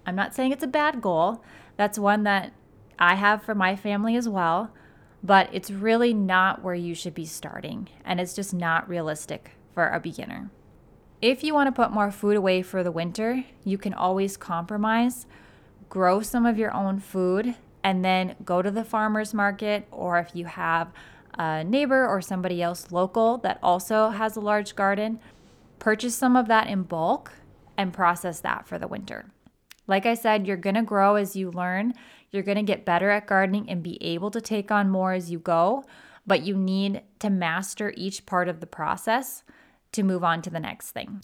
I'm 0.05 0.17
not 0.17 0.35
saying 0.35 0.51
it's 0.51 0.65
a 0.65 0.67
bad 0.67 1.01
goal, 1.01 1.45
that's 1.77 1.97
one 1.97 2.25
that 2.25 2.53
I 2.99 3.15
have 3.15 3.45
for 3.45 3.55
my 3.55 3.77
family 3.77 4.17
as 4.17 4.29
well, 4.29 4.73
but 5.23 5.49
it's 5.53 5.71
really 5.71 6.13
not 6.13 6.65
where 6.65 6.75
you 6.75 6.97
should 6.97 7.15
be 7.15 7.27
starting, 7.27 7.89
and 8.05 8.21
it's 8.21 8.35
just 8.35 8.53
not 8.53 8.89
realistic 8.89 9.53
for 9.73 9.89
a 9.89 10.01
beginner. 10.01 10.51
If 11.23 11.45
you 11.45 11.53
want 11.53 11.67
to 11.67 11.73
put 11.73 11.93
more 11.93 12.11
food 12.11 12.35
away 12.35 12.63
for 12.63 12.83
the 12.83 12.91
winter, 12.91 13.45
you 13.63 13.77
can 13.77 13.93
always 13.93 14.39
compromise, 14.39 15.27
grow 15.91 16.23
some 16.23 16.47
of 16.47 16.57
your 16.57 16.73
own 16.73 16.99
food, 16.99 17.57
and 17.85 18.03
then 18.03 18.37
go 18.43 18.63
to 18.63 18.71
the 18.71 18.85
farmer's 18.85 19.35
market, 19.35 19.87
or 19.91 20.19
if 20.19 20.31
you 20.35 20.47
have 20.47 20.91
a 21.39 21.63
neighbor 21.63 22.07
or 22.07 22.23
somebody 22.23 22.63
else 22.63 22.91
local 22.91 23.37
that 23.39 23.59
also 23.63 24.09
has 24.09 24.35
a 24.35 24.41
large 24.41 24.75
garden, 24.75 25.21
purchase 25.79 26.15
some 26.15 26.37
of 26.37 26.49
that 26.49 26.69
in 26.69 26.85
bulk 26.85 27.33
and 27.77 27.93
process 27.93 28.41
that 28.41 28.67
for 28.67 28.79
the 28.79 28.89
winter. 28.89 29.31
Like 29.87 30.07
I 30.07 30.15
said, 30.15 30.47
you're 30.47 30.57
going 30.57 30.77
to 30.77 30.83
grow 30.83 31.17
as 31.17 31.37
you 31.37 31.51
learn. 31.51 31.93
You're 32.31 32.43
going 32.43 32.57
to 32.57 32.63
get 32.63 32.87
better 32.87 33.11
at 33.11 33.27
gardening 33.27 33.69
and 33.69 33.83
be 33.83 34.03
able 34.03 34.31
to 34.31 34.41
take 34.41 34.71
on 34.71 34.89
more 34.89 35.13
as 35.13 35.31
you 35.31 35.39
go, 35.39 35.85
but 36.27 36.45
you 36.45 36.57
need 36.57 37.03
to 37.19 37.29
master 37.29 37.93
each 37.95 38.25
part 38.25 38.49
of 38.49 38.61
the 38.61 38.67
process 38.67 39.43
to 39.93 40.03
move 40.03 40.25
on 40.25 40.43
to 40.43 40.51
the 40.51 40.61
next 40.61 40.91
thing. 40.91 41.23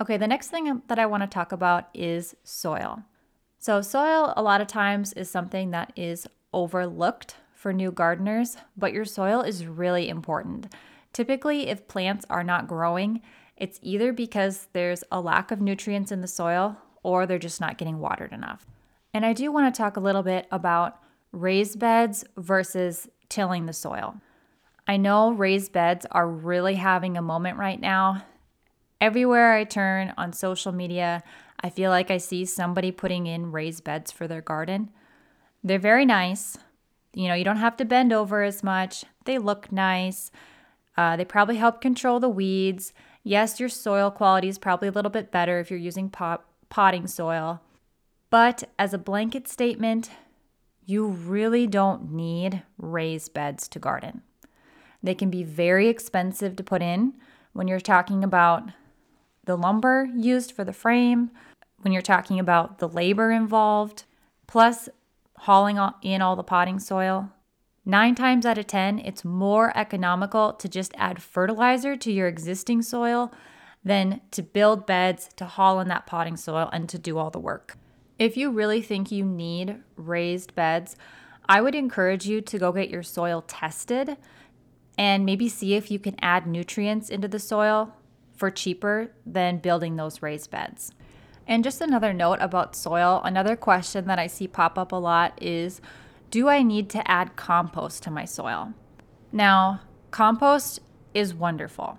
Okay, 0.00 0.16
the 0.16 0.26
next 0.26 0.48
thing 0.48 0.82
that 0.88 0.98
I 0.98 1.06
want 1.06 1.22
to 1.22 1.26
talk 1.26 1.52
about 1.52 1.88
is 1.94 2.36
soil. 2.44 3.02
So, 3.58 3.80
soil 3.80 4.32
a 4.36 4.42
lot 4.42 4.60
of 4.60 4.66
times 4.66 5.12
is 5.14 5.30
something 5.30 5.70
that 5.70 5.92
is 5.96 6.26
overlooked 6.52 7.36
for 7.54 7.72
new 7.72 7.90
gardeners, 7.90 8.56
but 8.76 8.92
your 8.92 9.04
soil 9.04 9.40
is 9.40 9.66
really 9.66 10.08
important. 10.08 10.72
Typically, 11.12 11.68
if 11.68 11.88
plants 11.88 12.26
are 12.28 12.44
not 12.44 12.68
growing, 12.68 13.22
it's 13.56 13.80
either 13.82 14.12
because 14.12 14.68
there's 14.72 15.02
a 15.10 15.20
lack 15.20 15.50
of 15.50 15.60
nutrients 15.60 16.12
in 16.12 16.20
the 16.20 16.28
soil 16.28 16.76
or 17.02 17.24
they're 17.24 17.38
just 17.38 17.60
not 17.60 17.78
getting 17.78 17.98
watered 17.98 18.32
enough. 18.32 18.66
And 19.14 19.24
I 19.24 19.32
do 19.32 19.50
want 19.50 19.74
to 19.74 19.78
talk 19.78 19.96
a 19.96 20.00
little 20.00 20.22
bit 20.22 20.46
about 20.50 20.98
raised 21.32 21.78
beds 21.78 22.24
versus 22.36 23.08
tilling 23.28 23.64
the 23.66 23.72
soil. 23.72 24.20
I 24.88 24.96
know 24.96 25.32
raised 25.32 25.72
beds 25.72 26.06
are 26.10 26.28
really 26.28 26.76
having 26.76 27.16
a 27.16 27.22
moment 27.22 27.58
right 27.58 27.80
now. 27.80 28.24
Everywhere 29.00 29.54
I 29.54 29.64
turn 29.64 30.14
on 30.16 30.32
social 30.32 30.72
media, 30.72 31.22
I 31.60 31.70
feel 31.70 31.90
like 31.90 32.10
I 32.10 32.18
see 32.18 32.44
somebody 32.44 32.92
putting 32.92 33.26
in 33.26 33.52
raised 33.52 33.82
beds 33.82 34.12
for 34.12 34.28
their 34.28 34.40
garden. 34.40 34.90
They're 35.64 35.78
very 35.78 36.06
nice. 36.06 36.56
You 37.12 37.28
know, 37.28 37.34
you 37.34 37.44
don't 37.44 37.56
have 37.56 37.76
to 37.78 37.84
bend 37.84 38.12
over 38.12 38.42
as 38.42 38.62
much. 38.62 39.04
They 39.24 39.38
look 39.38 39.72
nice. 39.72 40.30
Uh, 40.96 41.16
they 41.16 41.24
probably 41.24 41.56
help 41.56 41.80
control 41.80 42.20
the 42.20 42.28
weeds. 42.28 42.92
Yes, 43.24 43.58
your 43.58 43.68
soil 43.68 44.10
quality 44.10 44.48
is 44.48 44.58
probably 44.58 44.88
a 44.88 44.92
little 44.92 45.10
bit 45.10 45.32
better 45.32 45.58
if 45.58 45.70
you're 45.70 45.80
using 45.80 46.08
pot, 46.08 46.44
potting 46.68 47.06
soil. 47.06 47.60
But 48.30 48.64
as 48.78 48.94
a 48.94 48.98
blanket 48.98 49.48
statement, 49.48 50.10
you 50.84 51.06
really 51.08 51.66
don't 51.66 52.12
need 52.12 52.62
raised 52.78 53.34
beds 53.34 53.66
to 53.68 53.78
garden. 53.78 54.22
They 55.06 55.14
can 55.14 55.30
be 55.30 55.44
very 55.44 55.88
expensive 55.88 56.56
to 56.56 56.64
put 56.64 56.82
in 56.82 57.14
when 57.52 57.68
you're 57.68 57.78
talking 57.78 58.24
about 58.24 58.70
the 59.44 59.56
lumber 59.56 60.08
used 60.16 60.50
for 60.50 60.64
the 60.64 60.72
frame, 60.72 61.30
when 61.82 61.92
you're 61.92 62.02
talking 62.02 62.40
about 62.40 62.80
the 62.80 62.88
labor 62.88 63.30
involved, 63.30 64.02
plus 64.48 64.88
hauling 65.38 65.78
in 66.02 66.22
all 66.22 66.34
the 66.34 66.42
potting 66.42 66.80
soil. 66.80 67.30
Nine 67.84 68.16
times 68.16 68.44
out 68.44 68.58
of 68.58 68.66
10, 68.66 68.98
it's 68.98 69.24
more 69.24 69.72
economical 69.76 70.52
to 70.54 70.68
just 70.68 70.92
add 70.96 71.22
fertilizer 71.22 71.94
to 71.96 72.10
your 72.10 72.26
existing 72.26 72.82
soil 72.82 73.32
than 73.84 74.20
to 74.32 74.42
build 74.42 74.86
beds, 74.86 75.30
to 75.36 75.44
haul 75.44 75.78
in 75.78 75.86
that 75.86 76.06
potting 76.06 76.36
soil, 76.36 76.68
and 76.72 76.88
to 76.88 76.98
do 76.98 77.16
all 77.16 77.30
the 77.30 77.38
work. 77.38 77.78
If 78.18 78.36
you 78.36 78.50
really 78.50 78.82
think 78.82 79.12
you 79.12 79.24
need 79.24 79.76
raised 79.94 80.56
beds, 80.56 80.96
I 81.48 81.60
would 81.60 81.76
encourage 81.76 82.26
you 82.26 82.40
to 82.40 82.58
go 82.58 82.72
get 82.72 82.90
your 82.90 83.04
soil 83.04 83.44
tested 83.46 84.16
and 84.98 85.26
maybe 85.26 85.48
see 85.48 85.74
if 85.74 85.90
you 85.90 85.98
can 85.98 86.16
add 86.20 86.46
nutrients 86.46 87.10
into 87.10 87.28
the 87.28 87.38
soil 87.38 87.92
for 88.34 88.50
cheaper 88.50 89.12
than 89.24 89.58
building 89.58 89.96
those 89.96 90.22
raised 90.22 90.50
beds. 90.50 90.92
And 91.46 91.62
just 91.62 91.80
another 91.80 92.12
note 92.12 92.38
about 92.40 92.74
soil 92.74 93.20
another 93.24 93.56
question 93.56 94.06
that 94.06 94.18
I 94.18 94.26
see 94.26 94.48
pop 94.48 94.78
up 94.78 94.92
a 94.92 94.96
lot 94.96 95.40
is 95.42 95.80
Do 96.30 96.48
I 96.48 96.62
need 96.62 96.90
to 96.90 97.10
add 97.10 97.36
compost 97.36 98.02
to 98.04 98.10
my 98.10 98.24
soil? 98.24 98.74
Now, 99.32 99.80
compost 100.10 100.80
is 101.14 101.34
wonderful. 101.34 101.98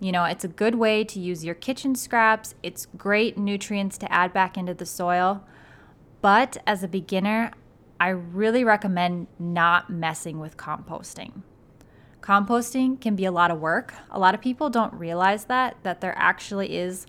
You 0.00 0.12
know, 0.12 0.24
it's 0.24 0.44
a 0.44 0.48
good 0.48 0.74
way 0.74 1.04
to 1.04 1.20
use 1.20 1.44
your 1.44 1.54
kitchen 1.54 1.94
scraps, 1.94 2.54
it's 2.62 2.86
great 2.96 3.38
nutrients 3.38 3.96
to 3.98 4.12
add 4.12 4.32
back 4.32 4.56
into 4.56 4.74
the 4.74 4.86
soil. 4.86 5.44
But 6.20 6.58
as 6.66 6.82
a 6.82 6.88
beginner, 6.88 7.52
I 8.00 8.08
really 8.08 8.64
recommend 8.64 9.28
not 9.38 9.90
messing 9.90 10.40
with 10.40 10.56
composting. 10.56 11.42
Composting 12.22 13.00
can 13.00 13.16
be 13.16 13.24
a 13.24 13.32
lot 13.32 13.50
of 13.50 13.60
work. 13.60 13.92
A 14.10 14.18
lot 14.18 14.34
of 14.34 14.40
people 14.40 14.70
don't 14.70 14.94
realize 14.94 15.46
that 15.46 15.76
that 15.82 16.00
there 16.00 16.14
actually 16.16 16.76
is 16.76 17.06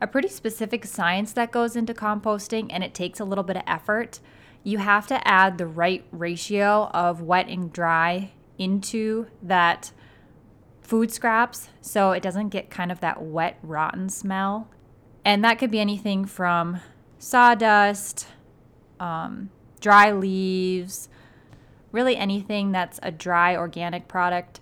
a 0.00 0.06
pretty 0.06 0.28
specific 0.28 0.84
science 0.84 1.32
that 1.32 1.50
goes 1.50 1.74
into 1.76 1.92
composting 1.92 2.68
and 2.70 2.84
it 2.84 2.94
takes 2.94 3.18
a 3.18 3.24
little 3.24 3.42
bit 3.44 3.56
of 3.56 3.64
effort. 3.66 4.20
You 4.62 4.78
have 4.78 5.06
to 5.08 5.26
add 5.26 5.58
the 5.58 5.66
right 5.66 6.04
ratio 6.12 6.88
of 6.94 7.20
wet 7.20 7.48
and 7.48 7.72
dry 7.72 8.32
into 8.56 9.26
that 9.42 9.90
food 10.82 11.10
scraps 11.10 11.70
so 11.80 12.12
it 12.12 12.22
doesn't 12.22 12.50
get 12.50 12.70
kind 12.70 12.92
of 12.92 13.00
that 13.00 13.22
wet 13.22 13.58
rotten 13.62 14.08
smell. 14.08 14.68
And 15.24 15.42
that 15.42 15.58
could 15.58 15.70
be 15.70 15.80
anything 15.80 16.26
from 16.26 16.80
sawdust, 17.18 18.28
um, 19.00 19.50
dry 19.80 20.12
leaves, 20.12 21.08
really 21.94 22.16
anything 22.16 22.72
that's 22.72 23.00
a 23.02 23.10
dry 23.10 23.56
organic 23.56 24.08
product. 24.08 24.60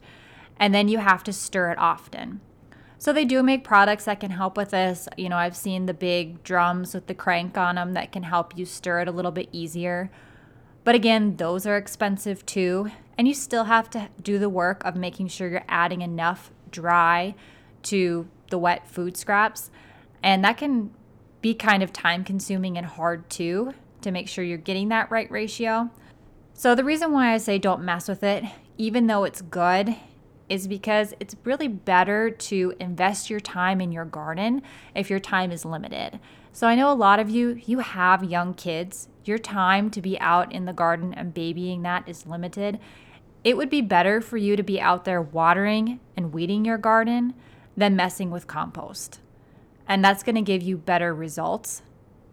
And 0.58 0.72
then 0.72 0.88
you 0.88 0.98
have 0.98 1.24
to 1.24 1.32
stir 1.32 1.72
it 1.72 1.78
often. 1.78 2.40
So 2.98 3.12
they 3.12 3.24
do 3.24 3.42
make 3.42 3.64
products 3.64 4.04
that 4.04 4.20
can 4.20 4.30
help 4.30 4.56
with 4.56 4.70
this. 4.70 5.08
You 5.16 5.28
know, 5.28 5.36
I've 5.36 5.56
seen 5.56 5.86
the 5.86 5.94
big 5.94 6.44
drums 6.44 6.94
with 6.94 7.08
the 7.08 7.14
crank 7.14 7.58
on 7.58 7.74
them 7.74 7.94
that 7.94 8.12
can 8.12 8.22
help 8.22 8.56
you 8.56 8.64
stir 8.64 9.00
it 9.00 9.08
a 9.08 9.10
little 9.10 9.32
bit 9.32 9.48
easier. 9.50 10.08
But 10.84 10.94
again, 10.94 11.36
those 11.36 11.66
are 11.66 11.76
expensive 11.76 12.46
too. 12.46 12.92
And 13.18 13.26
you 13.26 13.34
still 13.34 13.64
have 13.64 13.90
to 13.90 14.08
do 14.22 14.38
the 14.38 14.48
work 14.48 14.84
of 14.84 14.94
making 14.94 15.28
sure 15.28 15.48
you're 15.48 15.64
adding 15.68 16.00
enough 16.00 16.52
dry 16.70 17.34
to 17.84 18.28
the 18.50 18.58
wet 18.58 18.88
food 18.88 19.16
scraps. 19.16 19.70
And 20.22 20.44
that 20.44 20.56
can 20.56 20.92
be 21.40 21.54
kind 21.54 21.82
of 21.82 21.92
time 21.92 22.22
consuming 22.22 22.78
and 22.78 22.86
hard 22.86 23.28
too 23.28 23.74
to 24.02 24.10
make 24.12 24.28
sure 24.28 24.44
you're 24.44 24.58
getting 24.58 24.90
that 24.90 25.10
right 25.10 25.30
ratio. 25.30 25.90
So, 26.54 26.74
the 26.74 26.84
reason 26.84 27.12
why 27.12 27.32
I 27.32 27.38
say 27.38 27.58
don't 27.58 27.82
mess 27.82 28.08
with 28.08 28.22
it, 28.22 28.44
even 28.76 29.06
though 29.06 29.24
it's 29.24 29.42
good, 29.42 29.96
is 30.48 30.68
because 30.68 31.14
it's 31.18 31.34
really 31.44 31.66
better 31.68 32.30
to 32.30 32.74
invest 32.78 33.30
your 33.30 33.40
time 33.40 33.80
in 33.80 33.90
your 33.90 34.04
garden 34.04 34.62
if 34.94 35.08
your 35.08 35.18
time 35.18 35.50
is 35.50 35.64
limited. 35.64 36.20
So, 36.52 36.66
I 36.66 36.74
know 36.74 36.92
a 36.92 36.94
lot 36.94 37.18
of 37.18 37.30
you, 37.30 37.60
you 37.64 37.78
have 37.78 38.22
young 38.22 38.54
kids. 38.54 39.08
Your 39.24 39.38
time 39.38 39.88
to 39.90 40.02
be 40.02 40.18
out 40.20 40.52
in 40.52 40.64
the 40.64 40.72
garden 40.72 41.14
and 41.14 41.32
babying 41.32 41.82
that 41.82 42.08
is 42.08 42.26
limited. 42.26 42.78
It 43.44 43.56
would 43.56 43.70
be 43.70 43.80
better 43.80 44.20
for 44.20 44.36
you 44.36 44.56
to 44.56 44.62
be 44.62 44.80
out 44.80 45.04
there 45.04 45.22
watering 45.22 46.00
and 46.16 46.32
weeding 46.32 46.64
your 46.64 46.78
garden 46.78 47.34
than 47.76 47.96
messing 47.96 48.30
with 48.30 48.46
compost. 48.46 49.20
And 49.88 50.04
that's 50.04 50.22
going 50.22 50.34
to 50.36 50.42
give 50.42 50.62
you 50.62 50.76
better 50.76 51.14
results 51.14 51.82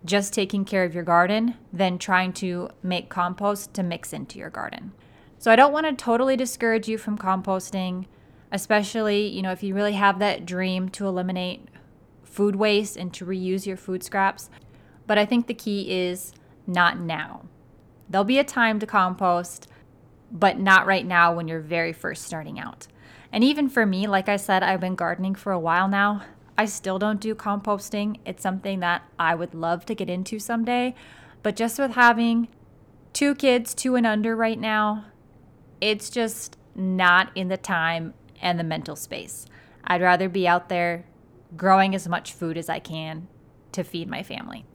just 0.05 0.33
taking 0.33 0.65
care 0.65 0.83
of 0.83 0.93
your 0.93 1.03
garden 1.03 1.55
than 1.73 1.97
trying 1.97 2.33
to 2.33 2.69
make 2.81 3.09
compost 3.09 3.73
to 3.73 3.83
mix 3.83 4.13
into 4.13 4.39
your 4.39 4.49
garden. 4.49 4.93
So 5.37 5.51
I 5.51 5.55
don't 5.55 5.73
want 5.73 5.85
to 5.85 5.93
totally 5.93 6.35
discourage 6.35 6.87
you 6.87 6.97
from 6.97 7.17
composting, 7.17 8.05
especially, 8.51 9.27
you 9.27 9.41
know, 9.41 9.51
if 9.51 9.63
you 9.63 9.73
really 9.73 9.93
have 9.93 10.19
that 10.19 10.45
dream 10.45 10.89
to 10.89 11.07
eliminate 11.07 11.67
food 12.23 12.55
waste 12.55 12.95
and 12.97 13.13
to 13.13 13.25
reuse 13.25 13.65
your 13.65 13.77
food 13.77 14.03
scraps. 14.03 14.49
But 15.07 15.17
I 15.17 15.25
think 15.25 15.47
the 15.47 15.53
key 15.53 15.91
is 15.91 16.33
not 16.67 16.99
now. 16.99 17.45
There'll 18.09 18.25
be 18.25 18.39
a 18.39 18.43
time 18.43 18.79
to 18.79 18.85
compost, 18.85 19.67
but 20.31 20.59
not 20.59 20.85
right 20.85 21.05
now 21.05 21.33
when 21.33 21.47
you're 21.47 21.59
very 21.59 21.93
first 21.93 22.23
starting 22.23 22.59
out. 22.59 22.87
And 23.31 23.43
even 23.43 23.69
for 23.69 23.85
me, 23.85 24.07
like 24.07 24.29
I 24.29 24.37
said, 24.37 24.63
I've 24.63 24.79
been 24.79 24.95
gardening 24.95 25.35
for 25.35 25.51
a 25.51 25.59
while 25.59 25.87
now. 25.87 26.23
I 26.59 26.65
still 26.65 26.99
don't 26.99 27.21
do 27.21 27.35
composting. 27.35 28.17
It's 28.25 28.43
something 28.43 28.81
that 28.81 29.03
I 29.17 29.33
would 29.33 29.53
love 29.53 29.85
to 29.85 29.95
get 29.95 30.09
into 30.09 30.39
someday. 30.39 30.93
But 31.41 31.55
just 31.55 31.79
with 31.79 31.91
having 31.91 32.49
two 33.13 33.33
kids, 33.33 33.73
two 33.73 33.95
and 33.95 34.05
under 34.05 34.35
right 34.35 34.59
now, 34.59 35.05
it's 35.79 36.09
just 36.09 36.57
not 36.75 37.31
in 37.33 37.47
the 37.47 37.55
time 37.55 38.13
and 38.41 38.59
the 38.59 38.65
mental 38.65 38.97
space. 38.97 39.45
I'd 39.85 40.01
rather 40.01 40.27
be 40.27 40.49
out 40.49 40.67
there 40.67 41.05
growing 41.55 41.95
as 41.95 42.09
much 42.09 42.33
food 42.33 42.57
as 42.57 42.67
I 42.67 42.79
can 42.79 43.29
to 43.71 43.85
feed 43.85 44.09
my 44.09 44.21
family. 44.21 44.65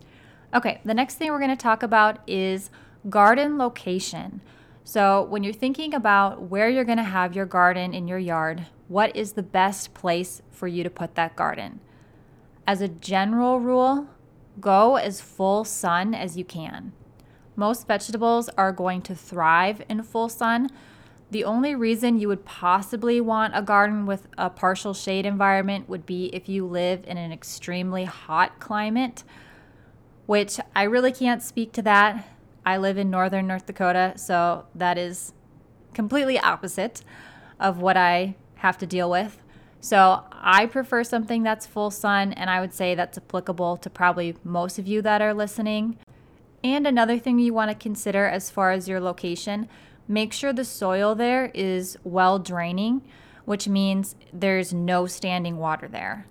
Okay, 0.55 0.81
the 0.87 0.95
next 0.95 1.17
thing 1.17 1.31
we're 1.31 1.38
going 1.38 1.50
to 1.50 1.55
talk 1.55 1.83
about 1.83 2.26
is 2.26 2.71
garden 3.11 3.59
location. 3.59 4.41
So, 4.87 5.23
when 5.23 5.43
you're 5.43 5.55
thinking 5.55 5.95
about 5.95 6.43
where 6.43 6.69
you're 6.69 6.85
going 6.85 6.99
to 6.99 7.05
have 7.05 7.35
your 7.35 7.47
garden 7.47 7.95
in 7.95 8.07
your 8.07 8.19
yard, 8.19 8.67
what 8.87 9.17
is 9.17 9.33
the 9.33 9.43
best 9.43 9.95
place 9.95 10.43
for 10.50 10.69
you 10.69 10.85
to 10.85 10.91
put 10.91 11.14
that 11.14 11.35
garden? 11.37 11.81
As 12.67 12.83
a 12.83 12.88
general 12.88 13.61
rule, 13.61 14.09
go 14.61 14.97
as 14.97 15.23
full 15.23 15.64
sun 15.64 16.14
as 16.14 16.37
you 16.37 16.45
can. 16.45 16.93
Most 17.57 17.87
vegetables 17.87 18.50
are 18.59 18.73
going 18.73 19.00
to 19.03 19.14
thrive 19.14 19.83
in 19.88 20.03
full 20.03 20.29
sun. 20.29 20.69
The 21.31 21.45
only 21.45 21.75
reason 21.75 22.19
you 22.19 22.29
would 22.29 22.45
possibly 22.45 23.23
want 23.23 23.57
a 23.57 23.62
garden 23.62 24.05
with 24.05 24.29
a 24.37 24.50
partial 24.50 24.93
shade 24.93 25.25
environment 25.25 25.88
would 25.88 26.05
be 26.05 26.26
if 26.26 26.47
you 26.47 26.67
live 26.67 27.05
in 27.07 27.17
an 27.17 27.33
extremely 27.33 28.05
hot 28.05 28.61
climate, 28.61 29.25
which 30.26 30.61
I 30.76 30.83
really 30.83 31.12
can't 31.12 31.43
speak 31.43 31.73
to 31.73 31.83
that. 31.83 32.29
I 32.66 32.78
live 32.78 32.99
in 32.99 33.11
northern 33.11 33.47
North 33.47 33.66
Dakota, 33.66 34.14
so 34.16 34.66
that 34.75 34.99
is 34.99 35.33
completely 35.92 36.38
opposite 36.38 37.02
of 37.61 37.78
what 37.78 37.97
I 37.97 38.37
have 38.56 38.78
to 38.78 38.87
deal 38.87 39.11
with. 39.11 39.40
So 39.80 40.25
I 40.33 40.66
prefer 40.66 41.04
something 41.04 41.42
that's 41.42 41.66
full 41.66 41.90
sun, 41.90 42.33
and 42.33 42.49
I 42.49 42.61
would 42.61 42.73
say 42.73 42.94
that's 42.94 43.18
applicable 43.18 43.76
to 43.78 43.90
probably 43.90 44.35
most 44.42 44.78
of 44.78 44.87
you 44.87 45.02
that 45.02 45.21
are 45.21 45.35
listening. 45.35 45.99
And 46.62 46.87
another 46.87 47.18
thing 47.18 47.38
you 47.38 47.52
want 47.52 47.71
to 47.71 47.76
consider 47.76 48.26
as 48.26 48.50
far 48.50 48.71
as 48.73 48.88
your 48.88 48.99
location, 48.99 49.68
make 50.09 50.33
sure 50.33 50.54
the 50.54 50.64
soil 50.64 51.14
there 51.14 51.50
is 51.52 51.99
well 52.02 52.38
draining, 52.38 53.02
which 53.44 53.68
means 53.68 54.16
there's 54.33 54.73
no 54.73 55.06
standing 55.06 55.59
water 55.59 55.87
there. 55.87 56.26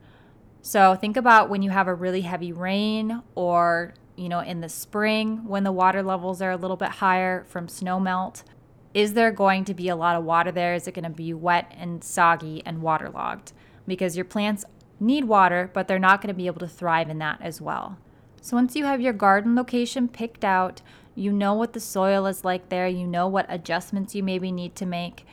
So 0.64 0.96
think 0.96 1.16
about 1.16 1.50
when 1.50 1.62
you 1.62 1.70
have 1.70 1.88
a 1.88 1.94
really 1.94 2.22
heavy 2.22 2.52
rain 2.52 3.22
or 3.36 3.94
you 4.16 4.30
know, 4.30 4.40
in 4.40 4.62
the 4.62 4.70
spring 4.70 5.46
when 5.48 5.64
the 5.64 5.72
water 5.72 6.04
levels 6.04 6.42
are 6.42 6.52
a 6.52 6.58
little 6.58 6.78
bit 6.78 6.90
higher 6.90 7.44
from 7.46 7.68
snow 7.68 8.00
melt? 8.00 8.44
Is 8.94 9.14
there 9.14 9.32
going 9.32 9.66
to 9.66 9.74
be 9.74 9.90
a 9.90 9.96
lot 9.96 10.16
of 10.16 10.24
water 10.24 10.52
there? 10.52 10.76
Is 10.76 10.88
it 10.88 10.94
going 10.94 11.04
to 11.04 11.10
be 11.10 11.34
wet 11.34 11.74
and 11.76 12.04
soggy 12.04 12.62
and 12.66 12.82
waterlogged? 12.82 13.54
Because 13.88 14.16
your 14.16 14.26
plants 14.26 14.66
need 15.00 15.26
water, 15.26 15.70
but 15.74 15.88
they're 15.88 16.00
not 16.00 16.22
going 16.22 16.34
to 16.34 16.38
be 16.38 16.48
able 16.48 16.60
to 16.60 16.68
thrive 16.68 17.10
in 17.10 17.18
that 17.20 17.42
as 17.42 17.60
well. 17.60 17.98
So 18.42 18.58
once 18.58 18.76
you 18.76 18.86
have 18.86 19.02
your 19.02 19.14
garden 19.14 19.56
location 19.56 20.08
picked 20.08 20.44
out, 20.44 20.82
you 21.16 21.32
know 21.32 21.54
what 21.54 21.74
the 21.74 21.80
soil 21.80 22.26
is 22.26 22.44
like 22.44 22.70
there, 22.70 22.88
you 22.88 23.08
know 23.08 23.28
what 23.28 23.46
adjustments 23.50 24.16
you 24.16 24.24
maybe 24.24 24.52
need 24.52 24.76
to 24.76 24.86
make, 24.86 25.26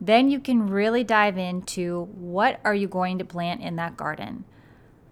then 0.00 0.30
you 0.30 0.40
can 0.40 0.68
really 0.68 1.04
dive 1.04 1.38
into 1.38 2.04
what 2.14 2.60
are 2.64 2.74
you 2.74 2.88
going 2.88 3.18
to 3.18 3.24
plant 3.24 3.60
in 3.60 3.76
that 3.76 3.96
garden. 3.96 4.44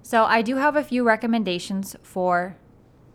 So 0.02 0.24
I 0.24 0.42
do 0.42 0.56
have 0.56 0.76
a 0.76 0.84
few 0.84 1.04
recommendations 1.04 1.96
for 2.02 2.56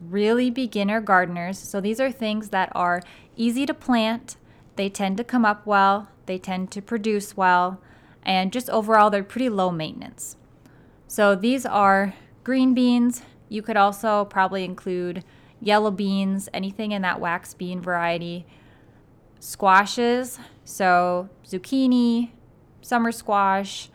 really 0.02 0.50
beginner 0.50 1.02
gardeners. 1.02 1.58
So 1.58 1.82
these 1.82 2.00
are 2.00 2.12
things 2.12 2.50
that 2.50 2.72
are 2.76 3.02
easy 3.36 3.66
to 3.66 3.74
plant, 3.74 4.38
they 4.76 4.90
tend 4.90 5.18
to 5.18 5.24
come 5.24 5.46
up 5.46 5.66
well, 5.66 6.10
they 6.26 6.38
tend 6.38 6.72
to 6.72 6.82
produce 6.82 7.38
well, 7.38 7.80
and 8.24 8.52
just 8.52 8.70
overall, 8.70 9.10
they're 9.10 9.24
pretty 9.24 9.50
low 9.50 9.72
maintenance. 9.72 10.36
So 11.08 11.36
these 11.36 11.66
are 11.66 12.16
green 12.44 12.74
beans. 12.74 13.22
You 13.48 13.62
could 13.62 13.78
also 13.78 14.26
probably 14.26 14.64
include 14.64 15.24
yellow 15.62 15.92
beans, 15.92 16.50
anything 16.54 16.92
in 16.92 17.02
that 17.04 17.20
wax 17.20 17.54
bean 17.54 17.82
variety. 17.82 18.46
Squashes, 19.40 20.40
so 20.64 21.30
zucchini, 21.46 22.32
summer 22.82 23.12
squash, 23.12 23.90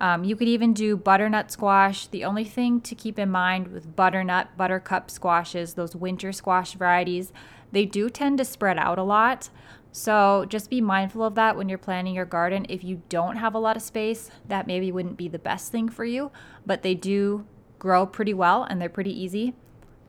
um, 0.00 0.24
you 0.24 0.34
could 0.34 0.48
even 0.48 0.72
do 0.72 0.96
butternut 0.96 1.50
squash. 1.50 2.06
The 2.06 2.24
only 2.24 2.44
thing 2.44 2.80
to 2.80 2.94
keep 2.94 3.18
in 3.18 3.30
mind 3.30 3.68
with 3.68 3.94
butternut, 3.94 4.56
buttercup 4.56 5.10
squashes, 5.10 5.74
those 5.74 5.94
winter 5.94 6.32
squash 6.32 6.72
varieties, 6.72 7.32
they 7.70 7.84
do 7.84 8.08
tend 8.08 8.38
to 8.38 8.44
spread 8.44 8.78
out 8.78 8.98
a 8.98 9.02
lot. 9.02 9.50
So 9.92 10.46
just 10.48 10.70
be 10.70 10.80
mindful 10.80 11.22
of 11.22 11.34
that 11.34 11.56
when 11.56 11.68
you're 11.68 11.78
planning 11.78 12.14
your 12.14 12.24
garden. 12.24 12.64
If 12.68 12.82
you 12.82 13.02
don't 13.08 13.36
have 13.36 13.54
a 13.54 13.58
lot 13.58 13.76
of 13.76 13.82
space, 13.82 14.30
that 14.48 14.66
maybe 14.66 14.90
wouldn't 14.90 15.18
be 15.18 15.28
the 15.28 15.38
best 15.38 15.70
thing 15.70 15.88
for 15.88 16.04
you, 16.04 16.30
but 16.64 16.82
they 16.82 16.94
do 16.94 17.44
grow 17.78 18.06
pretty 18.06 18.34
well 18.34 18.62
and 18.62 18.80
they're 18.80 18.88
pretty 18.88 19.12
easy. 19.12 19.54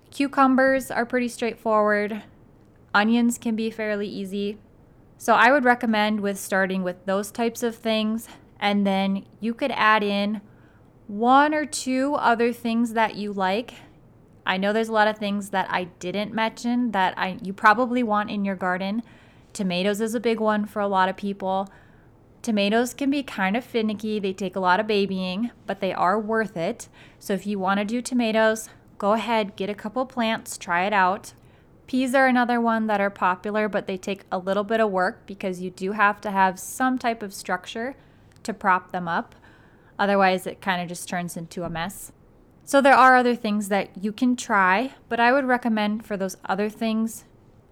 Cucumbers 0.10 0.90
are 0.90 1.06
pretty 1.06 1.28
straightforward. 1.28 2.24
Onions 2.94 3.38
can 3.38 3.56
be 3.56 3.70
fairly 3.70 4.08
easy. 4.08 4.58
So 5.18 5.34
I 5.34 5.52
would 5.52 5.66
recommend 5.66 6.22
with 6.22 6.40
starting 6.40 6.84
with 6.84 7.06
those 7.06 7.32
types 7.32 7.62
of 7.64 7.76
things 7.76 8.28
and 8.62 8.86
then 8.86 9.26
you 9.40 9.54
could 9.54 9.72
add 9.72 10.04
in 10.04 10.40
one 11.08 11.54
or 11.54 11.66
two 11.66 12.14
other 12.14 12.54
things 12.54 12.94
that 12.94 13.16
you 13.16 13.34
like. 13.34 13.74
I 14.46 14.58
know 14.58 14.72
there's 14.72 14.88
a 14.88 14.94
lot 14.94 15.08
of 15.08 15.18
things 15.18 15.50
that 15.50 15.68
I 15.70 15.86
didn't 15.86 16.34
mention 16.34 16.92
that 16.92 17.18
I 17.18 17.38
you 17.42 17.52
probably 17.52 18.04
want 18.04 18.30
in 18.30 18.46
your 18.46 18.56
garden. 18.56 19.04
Tomatoes 19.52 20.00
is 20.00 20.16
a 20.16 20.20
big 20.20 20.40
one 20.40 20.66
for 20.66 20.80
a 20.80 20.88
lot 20.88 21.10
of 21.10 21.18
people. 21.18 21.68
Tomatoes 22.42 22.94
can 22.94 23.10
be 23.10 23.24
kind 23.24 23.58
of 23.58 23.64
finicky. 23.64 24.20
They 24.20 24.34
take 24.34 24.56
a 24.56 24.62
lot 24.62 24.80
of 24.80 24.88
babying, 24.88 25.52
but 25.68 25.80
they 25.80 25.94
are 25.94 26.20
worth 26.20 26.56
it. 26.56 26.88
So 27.20 27.34
if 27.34 27.46
you 27.46 27.60
want 27.60 27.80
to 27.80 27.86
do 27.86 28.02
tomatoes, 28.02 28.70
go 28.98 29.14
ahead, 29.14 29.56
get 29.56 29.70
a 29.70 29.76
couple 29.76 30.06
plants, 30.06 30.58
try 30.58 30.86
it 30.86 30.94
out. 30.94 31.34
Peas 31.86 32.16
are 32.16 32.26
another 32.26 32.62
one 32.62 32.88
that 32.88 33.02
are 33.02 33.10
popular, 33.10 33.68
but 33.68 33.86
they 33.86 33.98
take 33.98 34.24
a 34.32 34.40
little 34.40 34.64
bit 34.64 34.80
of 34.80 34.90
work 34.90 35.26
because 35.28 35.62
you 35.62 35.70
do 35.70 35.92
have 35.92 36.22
to 36.22 36.32
have 36.32 36.58
some 36.58 36.98
type 36.98 37.22
of 37.22 37.34
structure 37.34 37.96
to 38.44 38.54
prop 38.54 38.92
them 38.92 39.08
up. 39.08 39.36
Otherwise, 40.00 40.48
it 40.48 40.62
kind 40.62 40.82
of 40.82 40.88
just 40.88 41.08
turns 41.08 41.38
into 41.38 41.64
a 41.64 41.70
mess. 41.70 42.12
So, 42.64 42.82
there 42.82 42.96
are 42.96 43.16
other 43.16 43.36
things 43.36 43.68
that 43.70 44.04
you 44.04 44.12
can 44.12 44.36
try, 44.36 44.94
but 45.10 45.20
I 45.20 45.32
would 45.32 45.46
recommend 45.46 46.06
for 46.06 46.16
those 46.16 46.38
other 46.46 46.70
things, 46.70 47.26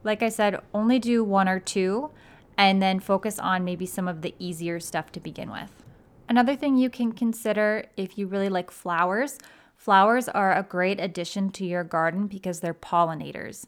like 0.03 0.21
I 0.21 0.29
said, 0.29 0.59
only 0.73 0.99
do 0.99 1.23
one 1.23 1.47
or 1.47 1.59
two 1.59 2.11
and 2.59 2.81
then 2.81 2.99
focus 2.99 3.39
on 3.39 3.63
maybe 3.63 3.85
some 3.85 4.07
of 4.07 4.21
the 4.21 4.35
easier 4.37 4.81
stuff 4.81 5.13
to 5.13 5.19
begin 5.21 5.49
with. 5.49 5.85
Another 6.27 6.57
thing 6.57 6.75
you 6.75 6.89
can 6.89 7.13
consider 7.13 7.85
if 7.95 8.17
you 8.17 8.27
really 8.27 8.49
like 8.49 8.69
flowers, 8.69 9.37
flowers 9.77 10.27
are 10.27 10.53
a 10.53 10.63
great 10.63 10.99
addition 10.99 11.51
to 11.51 11.65
your 11.65 11.85
garden 11.85 12.27
because 12.27 12.59
they're 12.59 12.73
pollinators. 12.73 13.63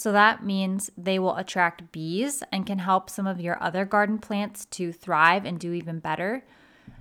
So 0.00 0.12
that 0.12 0.42
means 0.42 0.90
they 0.96 1.18
will 1.18 1.36
attract 1.36 1.92
bees 1.92 2.42
and 2.50 2.64
can 2.64 2.78
help 2.78 3.10
some 3.10 3.26
of 3.26 3.38
your 3.38 3.62
other 3.62 3.84
garden 3.84 4.16
plants 4.16 4.64
to 4.70 4.94
thrive 4.94 5.44
and 5.44 5.60
do 5.60 5.74
even 5.74 5.98
better. 5.98 6.42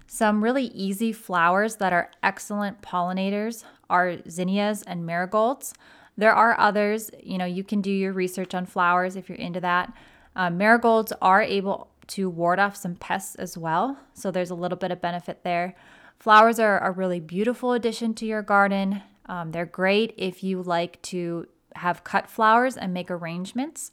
Some 0.06 0.44
really 0.44 0.66
easy 0.66 1.14
flowers 1.14 1.78
that 1.78 1.94
are 1.94 2.12
excellent 2.22 2.82
pollinators 2.82 3.64
are 3.90 4.18
zinnias 4.30 4.84
and 4.84 5.06
marigolds. 5.06 5.74
There 6.18 6.34
are 6.34 6.60
others, 6.60 7.10
you 7.24 7.38
know, 7.38 7.46
you 7.46 7.64
can 7.64 7.80
do 7.80 7.90
your 7.90 8.12
research 8.12 8.54
on 8.54 8.66
flowers 8.66 9.16
if 9.16 9.30
you're 9.30 9.38
into 9.38 9.62
that. 9.62 9.94
Uh, 10.36 10.50
marigolds 10.50 11.14
are 11.22 11.42
able 11.42 11.88
to 12.08 12.30
ward 12.30 12.60
off 12.60 12.76
some 12.76 12.96
pests 12.96 13.36
as 13.36 13.58
well, 13.58 13.98
so 14.14 14.30
there's 14.30 14.52
a 14.52 14.56
little 14.56 14.78
bit 14.78 14.92
of 14.92 15.00
benefit 15.00 15.46
there. 15.46 15.74
Flowers 16.18 16.60
are 16.60 16.80
a 16.80 16.92
really 16.92 17.22
beautiful 17.22 17.72
addition 17.72 18.14
to 18.16 18.26
your 18.26 18.42
garden. 18.42 19.04
Um, 19.28 19.54
they're 19.54 19.66
great 19.66 20.14
if 20.18 20.44
you 20.44 20.62
like 20.62 21.02
to 21.04 21.48
have 21.76 22.04
cut 22.04 22.30
flowers 22.30 22.78
and 22.78 22.94
make 22.94 23.12
arrangements. 23.12 23.92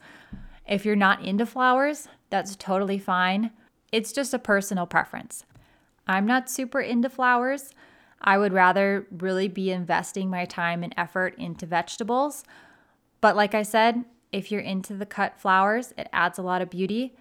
If 0.66 0.84
you're 0.84 0.96
not 0.96 1.24
into 1.24 1.46
flowers, 1.46 2.08
that's 2.30 2.56
totally 2.56 2.98
fine. 2.98 3.52
It's 3.92 4.12
just 4.12 4.34
a 4.34 4.38
personal 4.38 4.86
preference. 4.86 5.44
I'm 6.06 6.26
not 6.26 6.50
super 6.50 6.80
into 6.80 7.08
flowers. 7.08 7.72
I 8.20 8.38
would 8.38 8.52
rather 8.52 9.06
really 9.10 9.48
be 9.48 9.70
investing 9.70 10.30
my 10.30 10.44
time 10.44 10.82
and 10.82 10.94
effort 10.96 11.34
into 11.38 11.66
vegetables. 11.66 12.44
But 13.20 13.36
like 13.36 13.54
I 13.54 13.62
said, 13.62 14.04
if 14.32 14.50
you're 14.50 14.60
into 14.60 14.94
the 14.94 15.06
cut 15.06 15.38
flowers, 15.38 15.92
it 15.96 16.08
adds 16.12 16.38
a 16.38 16.42
lot 16.42 16.62
of 16.62 16.70
beauty. 16.70 17.14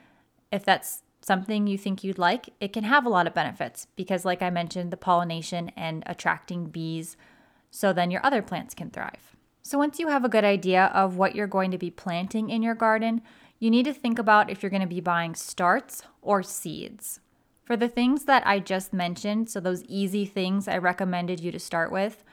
If 0.52 0.65
that's 0.65 1.04
something 1.22 1.68
you 1.68 1.78
think 1.78 2.04
you'd 2.04 2.18
like, 2.18 2.50
it 2.60 2.74
can 2.74 2.84
have 2.84 3.06
a 3.06 3.10
lot 3.10 3.28
of 3.28 3.34
benefits 3.34 3.88
because, 3.96 4.26
like 4.26 4.41
I 4.41 4.50
mentioned, 4.50 4.91
the 4.91 4.98
pollination 4.98 5.72
and 5.76 6.04
attracting 6.06 6.68
bees, 6.68 7.18
so 7.72 7.91
then 7.91 8.12
your 8.12 8.26
other 8.26 8.41
plants 8.41 8.74
can 8.74 8.89
thrive. 8.89 9.35
So, 9.67 9.80
once 9.80 9.97
you 9.97 10.10
have 10.10 10.23
a 10.23 10.30
good 10.30 10.43
idea 10.43 10.91
of 10.93 11.17
what 11.17 11.34
you're 11.34 11.47
going 11.47 11.71
to 11.71 11.78
be 11.80 11.89
planting 11.89 12.51
in 12.51 12.62
your 12.62 12.75
garden, 12.75 13.23
you 13.58 13.71
need 13.71 13.86
to 13.86 13.95
think 13.95 14.19
about 14.19 14.51
if 14.51 14.62
you're 14.62 14.69
going 14.69 14.84
to 14.84 14.88
be 14.88 14.99
buying 14.99 15.34
starts 15.34 16.04
or 16.21 16.43
seeds. 16.43 17.19
For 17.63 17.75
the 17.75 17.88
things 17.88 18.25
that 18.25 18.45
I 18.45 18.60
just 18.60 18.93
mentioned, 18.93 19.49
so 19.49 19.60
those 19.60 19.84
easy 19.86 20.23
things 20.23 20.67
I 20.67 20.78
recommended 20.78 21.39
you 21.39 21.51
to 21.51 21.58
start 21.58 21.91
with, 21.91 22.23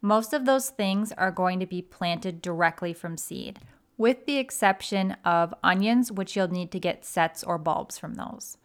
most 0.00 0.32
of 0.32 0.46
those 0.46 0.70
things 0.70 1.12
are 1.18 1.30
going 1.30 1.60
to 1.60 1.66
be 1.66 1.82
planted 1.82 2.40
directly 2.40 2.94
from 2.94 3.18
seed, 3.18 3.58
with 3.98 4.24
the 4.24 4.38
exception 4.38 5.14
of 5.26 5.52
onions, 5.62 6.10
which 6.10 6.34
you'll 6.36 6.48
need 6.48 6.70
to 6.72 6.80
get 6.80 7.04
sets 7.04 7.44
or 7.44 7.58
bulbs 7.58 7.98
from 7.98 8.14
those. 8.14 8.56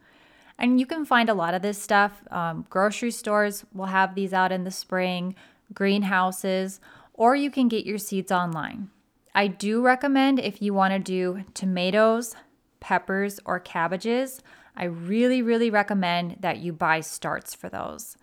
And 0.58 0.80
you 0.80 0.86
can 0.86 1.04
find 1.04 1.28
a 1.28 1.34
lot 1.34 1.52
of 1.52 1.60
this 1.60 1.76
stuff. 1.76 2.22
Um, 2.30 2.64
grocery 2.70 3.10
stores 3.10 3.66
will 3.74 3.86
have 3.86 4.14
these 4.14 4.32
out 4.32 4.50
in 4.50 4.64
the 4.64 4.70
spring, 4.70 5.34
greenhouses, 5.74 6.80
or 7.14 7.34
you 7.34 7.50
can 7.50 7.68
get 7.68 7.86
your 7.86 7.98
seeds 7.98 8.30
online. 8.30 8.90
I 9.34 9.46
do 9.46 9.80
recommend 9.80 10.38
if 10.38 10.60
you 10.60 10.74
want 10.74 10.92
to 10.92 10.98
do 10.98 11.44
tomatoes, 11.54 12.36
peppers, 12.80 13.40
or 13.46 13.58
cabbages, 13.58 14.42
I 14.76 14.84
really, 14.84 15.40
really 15.40 15.70
recommend 15.70 16.38
that 16.40 16.58
you 16.58 16.72
buy 16.72 17.00
starts 17.00 17.54
for 17.54 17.68
those. 17.68 18.16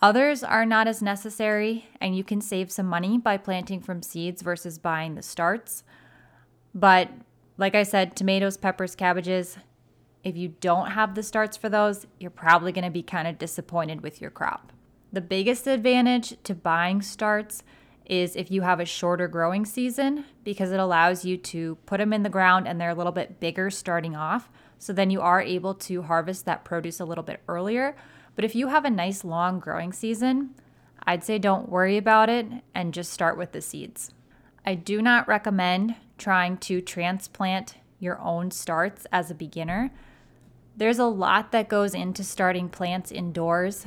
Others 0.00 0.42
are 0.42 0.66
not 0.66 0.88
as 0.88 1.02
necessary, 1.02 1.88
and 2.00 2.16
you 2.16 2.24
can 2.24 2.40
save 2.40 2.72
some 2.72 2.86
money 2.86 3.18
by 3.18 3.36
planting 3.36 3.80
from 3.80 4.02
seeds 4.02 4.42
versus 4.42 4.78
buying 4.78 5.14
the 5.14 5.22
starts. 5.22 5.84
But 6.74 7.10
like 7.56 7.74
I 7.74 7.84
said, 7.84 8.16
tomatoes, 8.16 8.56
peppers, 8.56 8.94
cabbages, 8.94 9.56
if 10.22 10.36
you 10.36 10.48
don't 10.60 10.92
have 10.92 11.14
the 11.14 11.22
starts 11.22 11.56
for 11.56 11.68
those, 11.68 12.06
you're 12.18 12.30
probably 12.30 12.72
going 12.72 12.84
to 12.84 12.90
be 12.90 13.02
kind 13.02 13.28
of 13.28 13.38
disappointed 13.38 14.00
with 14.00 14.20
your 14.20 14.30
crop. 14.30 14.72
The 15.12 15.20
biggest 15.20 15.66
advantage 15.66 16.42
to 16.44 16.54
buying 16.54 17.02
starts 17.02 17.62
is 18.06 18.36
if 18.36 18.50
you 18.50 18.62
have 18.62 18.80
a 18.80 18.84
shorter 18.84 19.28
growing 19.28 19.64
season 19.64 20.24
because 20.44 20.70
it 20.72 20.80
allows 20.80 21.24
you 21.24 21.36
to 21.36 21.76
put 21.86 21.98
them 21.98 22.12
in 22.12 22.22
the 22.22 22.28
ground 22.28 22.68
and 22.68 22.80
they're 22.80 22.90
a 22.90 22.94
little 22.94 23.12
bit 23.12 23.40
bigger 23.40 23.70
starting 23.70 24.14
off. 24.14 24.50
So 24.78 24.92
then 24.92 25.10
you 25.10 25.20
are 25.20 25.40
able 25.40 25.74
to 25.74 26.02
harvest 26.02 26.44
that 26.44 26.64
produce 26.64 27.00
a 27.00 27.04
little 27.04 27.24
bit 27.24 27.40
earlier. 27.48 27.96
But 28.36 28.44
if 28.44 28.54
you 28.54 28.68
have 28.68 28.84
a 28.84 28.90
nice 28.90 29.24
long 29.24 29.58
growing 29.58 29.92
season, 29.92 30.54
I'd 31.04 31.24
say 31.24 31.38
don't 31.38 31.68
worry 31.68 31.96
about 31.96 32.28
it 32.28 32.46
and 32.74 32.92
just 32.92 33.12
start 33.12 33.38
with 33.38 33.52
the 33.52 33.60
seeds. 33.60 34.12
I 34.66 34.74
do 34.74 35.00
not 35.00 35.28
recommend 35.28 35.94
trying 36.18 36.58
to 36.58 36.80
transplant 36.80 37.76
your 37.98 38.20
own 38.20 38.50
starts 38.50 39.06
as 39.12 39.30
a 39.30 39.34
beginner. 39.34 39.90
There's 40.76 40.98
a 40.98 41.06
lot 41.06 41.52
that 41.52 41.68
goes 41.68 41.94
into 41.94 42.24
starting 42.24 42.68
plants 42.68 43.12
indoors 43.12 43.86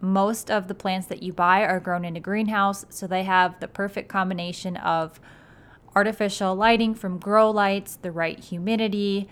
most 0.00 0.50
of 0.50 0.68
the 0.68 0.74
plants 0.74 1.06
that 1.08 1.22
you 1.22 1.32
buy 1.32 1.62
are 1.62 1.80
grown 1.80 2.04
in 2.04 2.16
a 2.16 2.20
greenhouse, 2.20 2.86
so 2.88 3.06
they 3.06 3.24
have 3.24 3.60
the 3.60 3.68
perfect 3.68 4.08
combination 4.08 4.76
of 4.76 5.20
artificial 5.94 6.54
lighting 6.54 6.94
from 6.94 7.18
grow 7.18 7.50
lights, 7.50 7.96
the 7.96 8.12
right 8.12 8.38
humidity, 8.38 9.28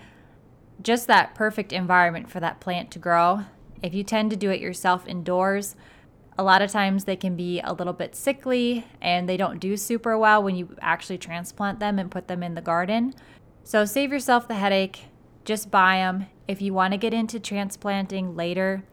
just 0.81 1.07
that 1.07 1.35
perfect 1.35 1.73
environment 1.73 2.29
for 2.29 2.39
that 2.39 2.59
plant 2.59 2.91
to 2.91 2.99
grow. 2.99 3.41
If 3.81 3.93
you 3.93 4.03
tend 4.03 4.29
to 4.31 4.35
do 4.35 4.49
it 4.49 4.59
yourself 4.59 5.07
indoors, 5.07 5.75
a 6.37 6.43
lot 6.43 6.61
of 6.61 6.71
times 6.71 7.03
they 7.03 7.15
can 7.15 7.35
be 7.35 7.59
a 7.61 7.73
little 7.73 7.93
bit 7.93 8.15
sickly 8.15 8.85
and 9.01 9.27
they 9.27 9.37
don't 9.37 9.59
do 9.59 9.75
super 9.75 10.17
well 10.17 10.41
when 10.41 10.55
you 10.55 10.75
actually 10.81 11.17
transplant 11.17 11.79
them 11.79 11.99
and 11.99 12.11
put 12.11 12.27
them 12.27 12.43
in 12.43 12.55
the 12.55 12.61
garden. 12.61 13.13
So 13.63 13.85
save 13.85 14.11
yourself 14.11 14.47
the 14.47 14.55
headache, 14.55 15.05
just 15.43 15.69
buy 15.69 15.97
them. 15.97 16.27
If 16.47 16.61
you 16.61 16.73
want 16.73 16.93
to 16.93 16.97
get 16.97 17.13
into 17.13 17.39
transplanting 17.39 18.35
later 18.35 18.83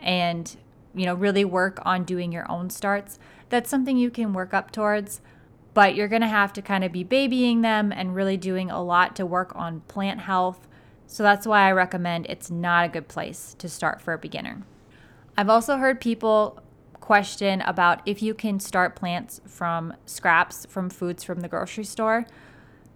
and 0.00 0.54
you 0.94 1.06
know, 1.06 1.14
really 1.14 1.44
work 1.44 1.78
on 1.84 2.04
doing 2.04 2.32
your 2.32 2.50
own 2.50 2.70
starts, 2.70 3.18
that's 3.48 3.70
something 3.70 3.96
you 3.96 4.10
can 4.10 4.32
work 4.32 4.54
up 4.54 4.70
towards. 4.70 5.20
But 5.72 5.94
you're 5.94 6.08
going 6.08 6.22
to 6.22 6.28
have 6.28 6.52
to 6.54 6.62
kind 6.62 6.82
of 6.82 6.90
be 6.90 7.04
babying 7.04 7.60
them 7.60 7.92
and 7.92 8.14
really 8.14 8.36
doing 8.36 8.70
a 8.70 8.82
lot 8.82 9.14
to 9.16 9.26
work 9.26 9.52
on 9.54 9.80
plant 9.82 10.20
health. 10.20 10.66
So 11.06 11.22
that's 11.22 11.46
why 11.46 11.68
I 11.68 11.72
recommend 11.72 12.26
it's 12.28 12.50
not 12.50 12.86
a 12.86 12.88
good 12.88 13.08
place 13.08 13.54
to 13.58 13.68
start 13.68 14.00
for 14.00 14.12
a 14.12 14.18
beginner. 14.18 14.62
I've 15.36 15.48
also 15.48 15.76
heard 15.76 16.00
people 16.00 16.60
question 17.00 17.60
about 17.62 18.02
if 18.06 18.22
you 18.22 18.34
can 18.34 18.60
start 18.60 18.94
plants 18.94 19.40
from 19.46 19.94
scraps 20.06 20.66
from 20.68 20.90
foods 20.90 21.24
from 21.24 21.40
the 21.40 21.48
grocery 21.48 21.84
store. 21.84 22.26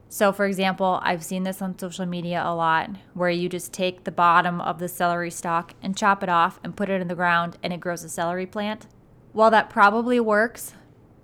So, 0.09 0.33
for 0.33 0.47
example, 0.47 1.01
I've 1.03 1.25
seen 1.25 1.43
this 1.43 1.61
on 1.61 1.79
social 1.79 2.07
media 2.07 2.43
a 2.45 2.55
lot 2.55 2.91
where 3.15 3.31
you 3.31 3.49
just 3.49 3.73
take 3.73 4.05
the 4.05 4.13
bottom 4.13 4.61
of 4.61 4.79
the 4.79 4.89
celery 4.89 5.31
stalk 5.31 5.75
and 5.83 5.97
chop 5.97 6.23
it 6.23 6.29
off 6.29 6.61
and 6.63 6.77
put 6.77 6.89
it 6.89 7.01
in 7.01 7.09
the 7.09 7.15
ground 7.15 7.59
and 7.63 7.73
it 7.73 7.81
grows 7.81 8.05
a 8.05 8.09
celery 8.09 8.47
plant. 8.47 8.87
While 9.33 9.51
that 9.51 9.71
probably 9.71 10.21
works, 10.21 10.75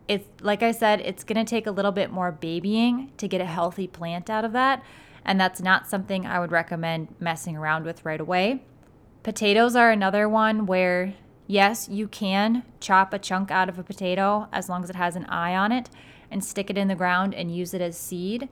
it's 0.08 0.26
like 0.42 0.64
I 0.64 0.72
said, 0.72 1.00
it's 1.02 1.22
going 1.22 1.44
to 1.44 1.48
take 1.48 1.68
a 1.68 1.70
little 1.70 1.92
bit 1.92 2.10
more 2.10 2.32
babying 2.32 3.12
to 3.18 3.28
get 3.28 3.40
a 3.40 3.46
healthy 3.46 3.86
plant 3.86 4.28
out 4.28 4.44
of 4.44 4.52
that. 4.52 4.82
And 5.24 5.40
that's 5.40 5.60
not 5.60 5.88
something 5.88 6.26
I 6.26 6.40
would 6.40 6.50
recommend 6.50 7.14
messing 7.20 7.56
around 7.56 7.84
with 7.84 8.04
right 8.04 8.20
away. 8.20 8.64
Potatoes 9.22 9.76
are 9.76 9.90
another 9.92 10.28
one 10.28 10.66
where, 10.66 11.14
yes, 11.46 11.88
you 11.88 12.08
can 12.08 12.64
chop 12.80 13.12
a 13.12 13.20
chunk 13.20 13.52
out 13.52 13.68
of 13.68 13.78
a 13.78 13.84
potato 13.84 14.48
as 14.50 14.68
long 14.68 14.82
as 14.82 14.90
it 14.90 14.96
has 14.96 15.14
an 15.14 15.26
eye 15.26 15.54
on 15.54 15.70
it 15.70 15.90
and 16.28 16.44
stick 16.44 16.70
it 16.70 16.78
in 16.78 16.88
the 16.88 16.94
ground 16.96 17.32
and 17.32 17.54
use 17.54 17.72
it 17.72 17.80
as 17.80 17.96
seed. 17.96 18.48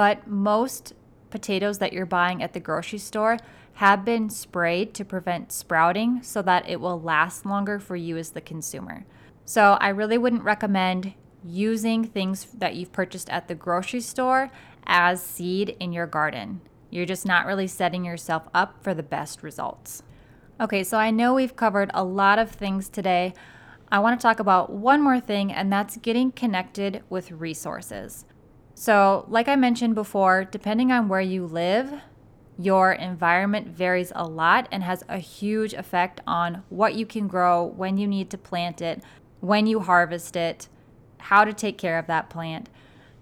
But 0.00 0.26
most 0.26 0.94
potatoes 1.28 1.76
that 1.76 1.92
you're 1.92 2.06
buying 2.06 2.42
at 2.42 2.54
the 2.54 2.58
grocery 2.58 2.98
store 2.98 3.36
have 3.74 4.02
been 4.02 4.30
sprayed 4.30 4.94
to 4.94 5.04
prevent 5.04 5.52
sprouting 5.52 6.22
so 6.22 6.40
that 6.40 6.66
it 6.66 6.80
will 6.80 6.98
last 6.98 7.44
longer 7.44 7.78
for 7.78 7.96
you 7.96 8.16
as 8.16 8.30
the 8.30 8.40
consumer. 8.40 9.04
So 9.44 9.76
I 9.78 9.90
really 9.90 10.16
wouldn't 10.16 10.42
recommend 10.42 11.12
using 11.44 12.02
things 12.02 12.46
that 12.56 12.76
you've 12.76 12.92
purchased 12.92 13.28
at 13.28 13.46
the 13.46 13.54
grocery 13.54 14.00
store 14.00 14.50
as 14.86 15.22
seed 15.22 15.76
in 15.78 15.92
your 15.92 16.06
garden. 16.06 16.62
You're 16.88 17.04
just 17.04 17.26
not 17.26 17.44
really 17.44 17.66
setting 17.66 18.02
yourself 18.02 18.44
up 18.54 18.82
for 18.82 18.94
the 18.94 19.02
best 19.02 19.42
results. 19.42 20.02
Okay, 20.58 20.82
so 20.82 20.96
I 20.96 21.10
know 21.10 21.34
we've 21.34 21.56
covered 21.56 21.90
a 21.92 22.04
lot 22.04 22.38
of 22.38 22.50
things 22.50 22.88
today. 22.88 23.34
I 23.92 23.98
want 23.98 24.18
to 24.18 24.22
talk 24.22 24.40
about 24.40 24.72
one 24.72 25.02
more 25.02 25.20
thing, 25.20 25.52
and 25.52 25.70
that's 25.70 25.98
getting 25.98 26.32
connected 26.32 27.02
with 27.10 27.32
resources. 27.32 28.24
So, 28.80 29.26
like 29.28 29.46
I 29.46 29.56
mentioned 29.56 29.94
before, 29.94 30.46
depending 30.46 30.90
on 30.90 31.06
where 31.06 31.20
you 31.20 31.44
live, 31.44 32.00
your 32.58 32.92
environment 32.92 33.68
varies 33.68 34.10
a 34.16 34.26
lot 34.26 34.68
and 34.72 34.82
has 34.82 35.04
a 35.06 35.18
huge 35.18 35.74
effect 35.74 36.22
on 36.26 36.62
what 36.70 36.94
you 36.94 37.04
can 37.04 37.28
grow, 37.28 37.62
when 37.62 37.98
you 37.98 38.06
need 38.06 38.30
to 38.30 38.38
plant 38.38 38.80
it, 38.80 39.02
when 39.40 39.66
you 39.66 39.80
harvest 39.80 40.34
it, 40.34 40.68
how 41.18 41.44
to 41.44 41.52
take 41.52 41.76
care 41.76 41.98
of 41.98 42.06
that 42.06 42.30
plant. 42.30 42.70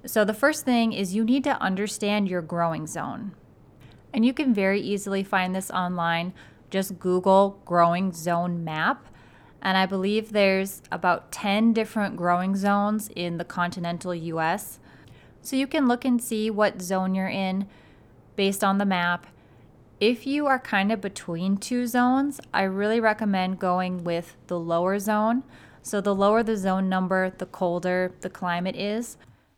So, 0.07 0.25
the 0.25 0.33
first 0.33 0.65
thing 0.65 0.93
is 0.93 1.17
you 1.17 1.25
need 1.25 1.43
to 1.43 1.61
understand 1.61 2.29
your 2.29 2.41
growing 2.41 2.87
zone. 2.87 3.33
And 4.15 4.25
you 4.25 4.33
can 4.33 4.55
very 4.55 4.81
easily 4.81 5.25
find 5.25 5.57
this 5.57 5.73
online. 5.73 6.35
Just 6.71 7.01
Google 7.01 7.61
growing 7.65 8.13
zone 8.13 8.63
map. 8.63 9.09
And 9.61 9.77
I 9.77 9.87
believe 9.87 10.31
there's 10.31 10.83
about 10.93 11.33
10 11.33 11.73
different 11.73 12.17
growing 12.17 12.55
zones 12.55 13.11
in 13.17 13.39
the 13.39 13.45
continental 13.45 14.15
US. 14.15 14.79
So 15.43 15.57
you 15.57 15.67
can 15.67 15.89
look 15.89 16.05
and 16.05 16.23
see 16.23 16.51
what 16.51 16.83
zone 16.83 17.15
you're 17.15 17.29
in 17.29 17.67
based 18.37 18.63
on 18.63 18.79
the 18.79 18.85
map. 18.85 19.27
If 20.01 20.27
you 20.27 20.47
are 20.47 20.59
kind 20.59 20.93
of 20.93 21.01
between 21.01 21.57
two 21.57 21.87
zones, 21.87 22.41
I 22.55 22.63
really 22.63 23.01
recommend 23.01 23.59
going 23.59 24.05
with 24.05 24.37
the 24.47 24.59
lower 24.59 24.99
zone. 24.99 25.43
So 25.83 26.01
the 26.01 26.15
lower 26.15 26.43
the 26.43 26.57
zone 26.57 26.89
number, 26.89 27.31
the 27.31 27.47
colder 27.47 28.13
the 28.21 28.31
climate 28.31 28.77
is. 28.77 29.17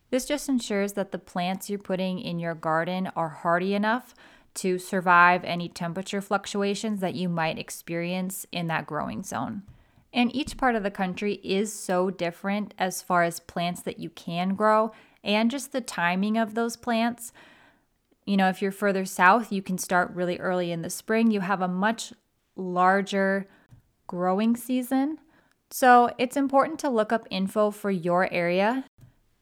This 0.09 0.25
just 0.25 0.49
ensures 0.49 0.93
that 0.93 1.11
the 1.11 1.19
plants 1.19 1.69
you're 1.69 1.79
putting 1.79 2.19
in 2.19 2.39
your 2.39 2.55
garden 2.55 3.11
are 3.15 3.29
hardy 3.29 3.73
enough 3.73 4.13
to 4.55 4.77
survive 4.77 5.43
any 5.43 5.69
temperature 5.69 6.21
fluctuations 6.21 6.99
that 6.99 7.15
you 7.15 7.29
might 7.29 7.57
experience 7.57 8.45
in 8.51 8.67
that 8.67 8.85
growing 8.85 9.23
zone. 9.23 9.63
And 10.13 10.35
each 10.35 10.57
part 10.57 10.75
of 10.75 10.83
the 10.83 10.91
country 10.91 11.35
is 11.43 11.71
so 11.71 12.09
different 12.09 12.73
as 12.77 13.01
far 13.01 13.23
as 13.23 13.39
plants 13.39 13.81
that 13.83 13.99
you 13.99 14.09
can 14.09 14.55
grow 14.55 14.91
and 15.23 15.51
just 15.51 15.71
the 15.71 15.81
timing 15.81 16.37
of 16.37 16.53
those 16.55 16.75
plants. 16.75 17.31
You 18.25 18.37
know, 18.37 18.49
if 18.49 18.61
you're 18.61 18.71
further 18.71 19.05
south, 19.05 19.51
you 19.51 19.61
can 19.61 19.77
start 19.77 20.11
really 20.13 20.37
early 20.37 20.71
in 20.71 20.81
the 20.81 20.89
spring. 20.89 21.31
You 21.31 21.41
have 21.41 21.61
a 21.61 21.67
much 21.67 22.13
larger 22.55 23.47
growing 24.07 24.55
season. 24.55 25.17
So 25.69 26.11
it's 26.17 26.35
important 26.35 26.79
to 26.79 26.89
look 26.89 27.11
up 27.11 27.27
info 27.29 27.71
for 27.71 27.89
your 27.89 28.31
area. 28.31 28.85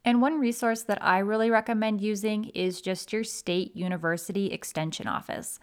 And 0.06 0.22
one 0.22 0.39
resource 0.39 0.84
that 0.84 1.04
I 1.04 1.20
really 1.20 1.50
recommend 1.50 2.02
using 2.02 2.46
is 2.50 2.82
just 2.82 3.12
your 3.12 3.24
state 3.24 3.76
university 3.76 4.48
extension 4.48 5.08
office. 5.08 5.60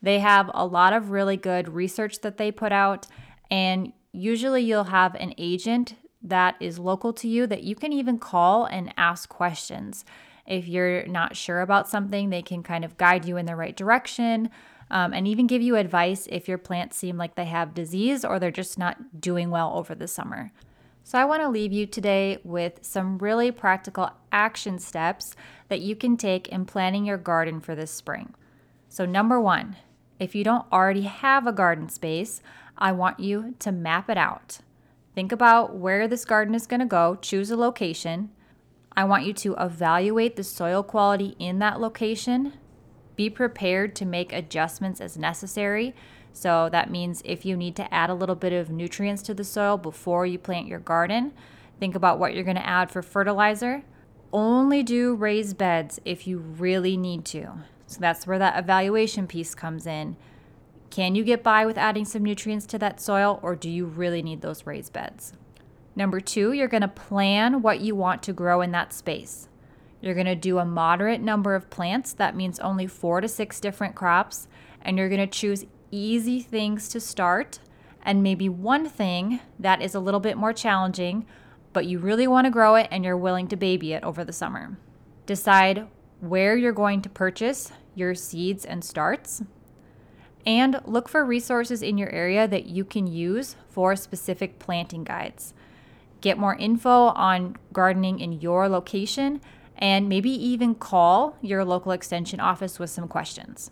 They 0.00 0.18
have 0.20 0.50
a 0.54 0.66
lot 0.66 0.92
of 0.92 1.10
really 1.10 1.36
good 1.36 1.68
research 1.68 2.20
that 2.20 2.36
they 2.36 2.52
put 2.52 2.72
out, 2.72 3.06
and 3.50 3.92
usually 4.12 4.62
you'll 4.62 4.84
have 4.84 5.14
an 5.14 5.34
agent 5.38 5.94
that 6.22 6.56
is 6.60 6.78
local 6.78 7.12
to 7.14 7.28
you 7.28 7.46
that 7.46 7.62
you 7.62 7.74
can 7.74 7.92
even 7.92 8.18
call 8.18 8.64
and 8.64 8.94
ask 8.96 9.28
questions. 9.28 10.04
If 10.46 10.68
you're 10.68 11.06
not 11.06 11.36
sure 11.36 11.60
about 11.60 11.88
something, 11.88 12.30
they 12.30 12.42
can 12.42 12.62
kind 12.62 12.84
of 12.84 12.96
guide 12.96 13.24
you 13.24 13.36
in 13.36 13.46
the 13.46 13.56
right 13.56 13.76
direction 13.76 14.50
um, 14.90 15.12
and 15.12 15.26
even 15.26 15.46
give 15.46 15.62
you 15.62 15.76
advice 15.76 16.28
if 16.30 16.48
your 16.48 16.58
plants 16.58 16.96
seem 16.96 17.16
like 17.16 17.34
they 17.34 17.46
have 17.46 17.74
disease 17.74 18.24
or 18.24 18.38
they're 18.38 18.50
just 18.50 18.78
not 18.78 19.20
doing 19.20 19.50
well 19.50 19.72
over 19.74 19.94
the 19.94 20.08
summer. 20.08 20.52
So, 21.04 21.18
I 21.18 21.24
want 21.24 21.42
to 21.42 21.48
leave 21.48 21.72
you 21.72 21.86
today 21.86 22.38
with 22.44 22.78
some 22.82 23.18
really 23.18 23.50
practical 23.50 24.10
action 24.30 24.78
steps 24.78 25.34
that 25.68 25.80
you 25.80 25.96
can 25.96 26.16
take 26.16 26.48
in 26.48 26.64
planning 26.64 27.04
your 27.04 27.16
garden 27.16 27.58
for 27.58 27.74
this 27.74 27.90
spring. 27.90 28.34
So, 28.88 29.04
number 29.04 29.40
one, 29.40 29.76
if 30.20 30.36
you 30.36 30.44
don't 30.44 30.70
already 30.70 31.02
have 31.02 31.46
a 31.46 31.52
garden 31.52 31.88
space, 31.88 32.40
I 32.78 32.92
want 32.92 33.18
you 33.18 33.56
to 33.58 33.72
map 33.72 34.08
it 34.08 34.16
out. 34.16 34.58
Think 35.14 35.30
about 35.32 35.74
where 35.76 36.08
this 36.08 36.24
garden 36.24 36.54
is 36.54 36.66
going 36.66 36.80
to 36.80 36.86
go, 36.86 37.16
choose 37.20 37.50
a 37.50 37.56
location. 37.56 38.30
I 38.96 39.04
want 39.04 39.26
you 39.26 39.32
to 39.34 39.54
evaluate 39.58 40.36
the 40.36 40.44
soil 40.44 40.82
quality 40.82 41.36
in 41.38 41.58
that 41.58 41.80
location. 41.80 42.54
Be 43.14 43.28
prepared 43.28 43.94
to 43.96 44.06
make 44.06 44.32
adjustments 44.32 45.00
as 45.00 45.18
necessary. 45.18 45.94
So 46.32 46.70
that 46.72 46.90
means 46.90 47.20
if 47.26 47.44
you 47.44 47.56
need 47.56 47.76
to 47.76 47.92
add 47.92 48.08
a 48.08 48.14
little 48.14 48.34
bit 48.34 48.54
of 48.54 48.70
nutrients 48.70 49.22
to 49.24 49.34
the 49.34 49.44
soil 49.44 49.76
before 49.76 50.24
you 50.24 50.38
plant 50.38 50.66
your 50.66 50.78
garden, 50.78 51.32
think 51.78 51.94
about 51.94 52.18
what 52.18 52.34
you're 52.34 52.44
going 52.44 52.56
to 52.56 52.66
add 52.66 52.90
for 52.90 53.02
fertilizer. 53.02 53.82
Only 54.32 54.82
do 54.82 55.14
raised 55.14 55.58
beds 55.58 56.00
if 56.06 56.26
you 56.26 56.38
really 56.38 56.96
need 56.96 57.26
to. 57.26 57.52
So 57.86 58.00
that's 58.00 58.26
where 58.26 58.38
that 58.38 58.58
evaluation 58.58 59.26
piece 59.26 59.54
comes 59.54 59.86
in 59.86 60.16
Can 60.92 61.14
you 61.14 61.24
get 61.24 61.42
by 61.42 61.64
with 61.64 61.78
adding 61.78 62.04
some 62.04 62.22
nutrients 62.22 62.66
to 62.66 62.78
that 62.80 63.00
soil, 63.00 63.40
or 63.42 63.56
do 63.56 63.70
you 63.70 63.86
really 63.86 64.20
need 64.20 64.42
those 64.42 64.66
raised 64.66 64.92
beds? 64.92 65.32
Number 65.96 66.20
two, 66.20 66.52
you're 66.52 66.68
going 66.68 66.82
to 66.82 66.88
plan 66.88 67.62
what 67.62 67.80
you 67.80 67.94
want 67.94 68.22
to 68.24 68.34
grow 68.34 68.60
in 68.60 68.72
that 68.72 68.92
space. 68.92 69.48
You're 70.02 70.12
going 70.12 70.26
to 70.26 70.34
do 70.34 70.58
a 70.58 70.66
moderate 70.66 71.22
number 71.22 71.54
of 71.54 71.70
plants, 71.70 72.12
that 72.12 72.36
means 72.36 72.60
only 72.60 72.86
four 72.86 73.22
to 73.22 73.28
six 73.28 73.58
different 73.58 73.94
crops, 73.94 74.48
and 74.82 74.98
you're 74.98 75.08
going 75.08 75.26
to 75.26 75.26
choose 75.26 75.64
easy 75.90 76.40
things 76.40 76.90
to 76.90 77.00
start 77.00 77.60
and 78.02 78.22
maybe 78.22 78.50
one 78.50 78.86
thing 78.86 79.40
that 79.58 79.80
is 79.80 79.94
a 79.94 80.00
little 80.00 80.20
bit 80.20 80.36
more 80.36 80.52
challenging, 80.52 81.24
but 81.72 81.86
you 81.86 82.00
really 82.00 82.26
want 82.26 82.44
to 82.44 82.50
grow 82.50 82.74
it 82.74 82.88
and 82.90 83.02
you're 83.02 83.16
willing 83.16 83.48
to 83.48 83.56
baby 83.56 83.94
it 83.94 84.04
over 84.04 84.26
the 84.26 84.32
summer. 84.34 84.76
Decide 85.24 85.88
where 86.20 86.54
you're 86.54 86.70
going 86.70 87.00
to 87.00 87.08
purchase 87.08 87.72
your 87.94 88.14
seeds 88.14 88.66
and 88.66 88.84
starts. 88.84 89.42
And 90.44 90.80
look 90.84 91.08
for 91.08 91.24
resources 91.24 91.82
in 91.82 91.98
your 91.98 92.10
area 92.10 92.48
that 92.48 92.66
you 92.66 92.84
can 92.84 93.06
use 93.06 93.56
for 93.68 93.94
specific 93.94 94.58
planting 94.58 95.04
guides. 95.04 95.54
Get 96.20 96.38
more 96.38 96.56
info 96.56 97.08
on 97.08 97.56
gardening 97.72 98.18
in 98.20 98.32
your 98.40 98.68
location 98.68 99.40
and 99.76 100.08
maybe 100.08 100.30
even 100.30 100.74
call 100.74 101.36
your 101.40 101.64
local 101.64 101.92
extension 101.92 102.40
office 102.40 102.78
with 102.78 102.90
some 102.90 103.08
questions. 103.08 103.70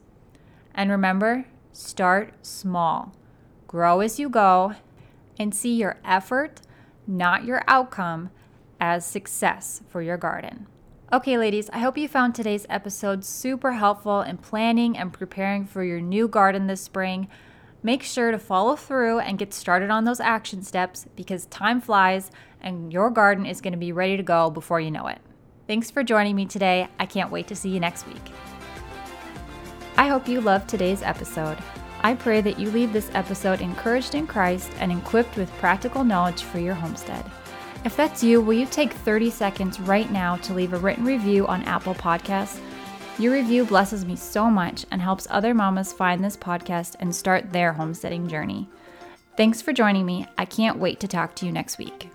And 0.75 0.91
remember, 0.91 1.47
start 1.73 2.35
small, 2.43 3.13
grow 3.69 4.01
as 4.01 4.19
you 4.19 4.29
go, 4.29 4.75
and 5.39 5.55
see 5.55 5.75
your 5.75 5.99
effort, 6.05 6.61
not 7.07 7.45
your 7.45 7.63
outcome, 7.67 8.31
as 8.81 9.05
success 9.07 9.83
for 9.89 10.03
your 10.03 10.17
garden. 10.17 10.67
Okay, 11.13 11.37
ladies, 11.37 11.69
I 11.71 11.81
hope 11.81 11.99
you 11.99 12.07
found 12.07 12.37
today's 12.37 12.67
episode 12.71 13.25
super 13.25 13.73
helpful 13.73 14.21
in 14.21 14.37
planning 14.37 14.97
and 14.97 15.13
preparing 15.13 15.67
for 15.67 15.83
your 15.83 16.01
new 16.01 16.29
garden 16.29 16.69
this 16.69 16.83
spring. 16.83 17.27
Make 17.83 18.05
sure 18.05 18.31
to 18.31 18.39
follow 18.39 18.77
through 18.77 19.19
and 19.19 19.37
get 19.37 19.53
started 19.53 19.91
on 19.91 20.05
those 20.05 20.21
action 20.21 20.63
steps 20.63 21.09
because 21.17 21.47
time 21.47 21.81
flies 21.81 22.31
and 22.61 22.93
your 22.93 23.11
garden 23.11 23.45
is 23.45 23.61
going 23.61 23.73
to 23.73 23.77
be 23.77 23.91
ready 23.91 24.17
to 24.17 24.23
go 24.23 24.51
before 24.51 24.81
you 24.81 24.93
know 24.93 25.09
it. 25.09 25.19
Thanks 25.67 25.91
for 25.91 26.05
joining 26.05 26.37
me 26.37 26.47
today. 26.47 26.87
I 27.01 27.07
can't 27.07 27.33
wait 27.33 27.49
to 27.49 27.57
see 27.57 27.71
you 27.71 27.81
next 27.81 28.07
week. 28.07 28.31
I 29.97 30.07
hope 30.07 30.29
you 30.29 30.41
loved 30.41 30.69
today's 30.69 31.03
episode. 31.03 31.59
I 32.03 32.15
pray 32.15 32.41
that 32.41 32.57
you 32.57 32.71
leave 32.71 32.93
this 32.93 33.11
episode 33.15 33.61
encouraged 33.61 34.15
in 34.15 34.29
Christ 34.29 34.71
and 34.79 34.93
equipped 34.93 35.37
with 35.37 35.51
practical 35.55 36.05
knowledge 36.05 36.45
for 36.45 36.61
your 36.61 36.75
homestead. 36.75 37.29
If 37.83 37.97
that's 37.97 38.23
you, 38.23 38.43
will 38.43 38.53
you 38.53 38.67
take 38.67 38.93
30 38.93 39.31
seconds 39.31 39.81
right 39.81 40.11
now 40.11 40.37
to 40.37 40.53
leave 40.53 40.75
a 40.75 40.79
written 40.79 41.05
review 41.05 41.47
on 41.47 41.63
Apple 41.63 41.95
Podcasts? 41.95 42.61
Your 43.19 43.33
review 43.33 43.65
blesses 43.65 44.05
me 44.05 44.17
so 44.17 44.51
much 44.51 44.85
and 44.91 45.01
helps 45.01 45.27
other 45.31 45.55
mamas 45.55 45.93
find 45.93 46.23
this 46.23 46.37
podcast 46.37 46.97
and 47.01 47.15
start 47.15 47.53
their 47.53 47.73
homesteading 47.73 48.29
journey. 48.29 48.69
Thanks 49.37 49.63
for 49.63 49.73
joining 49.73 50.05
me. 50.05 50.27
I 50.37 50.45
can't 50.45 50.79
wait 50.79 51.01
to 51.01 51.09
talk 51.09 51.35
to 51.37 51.47
you 51.47 51.53
next 51.53 51.79
week. 51.79 52.10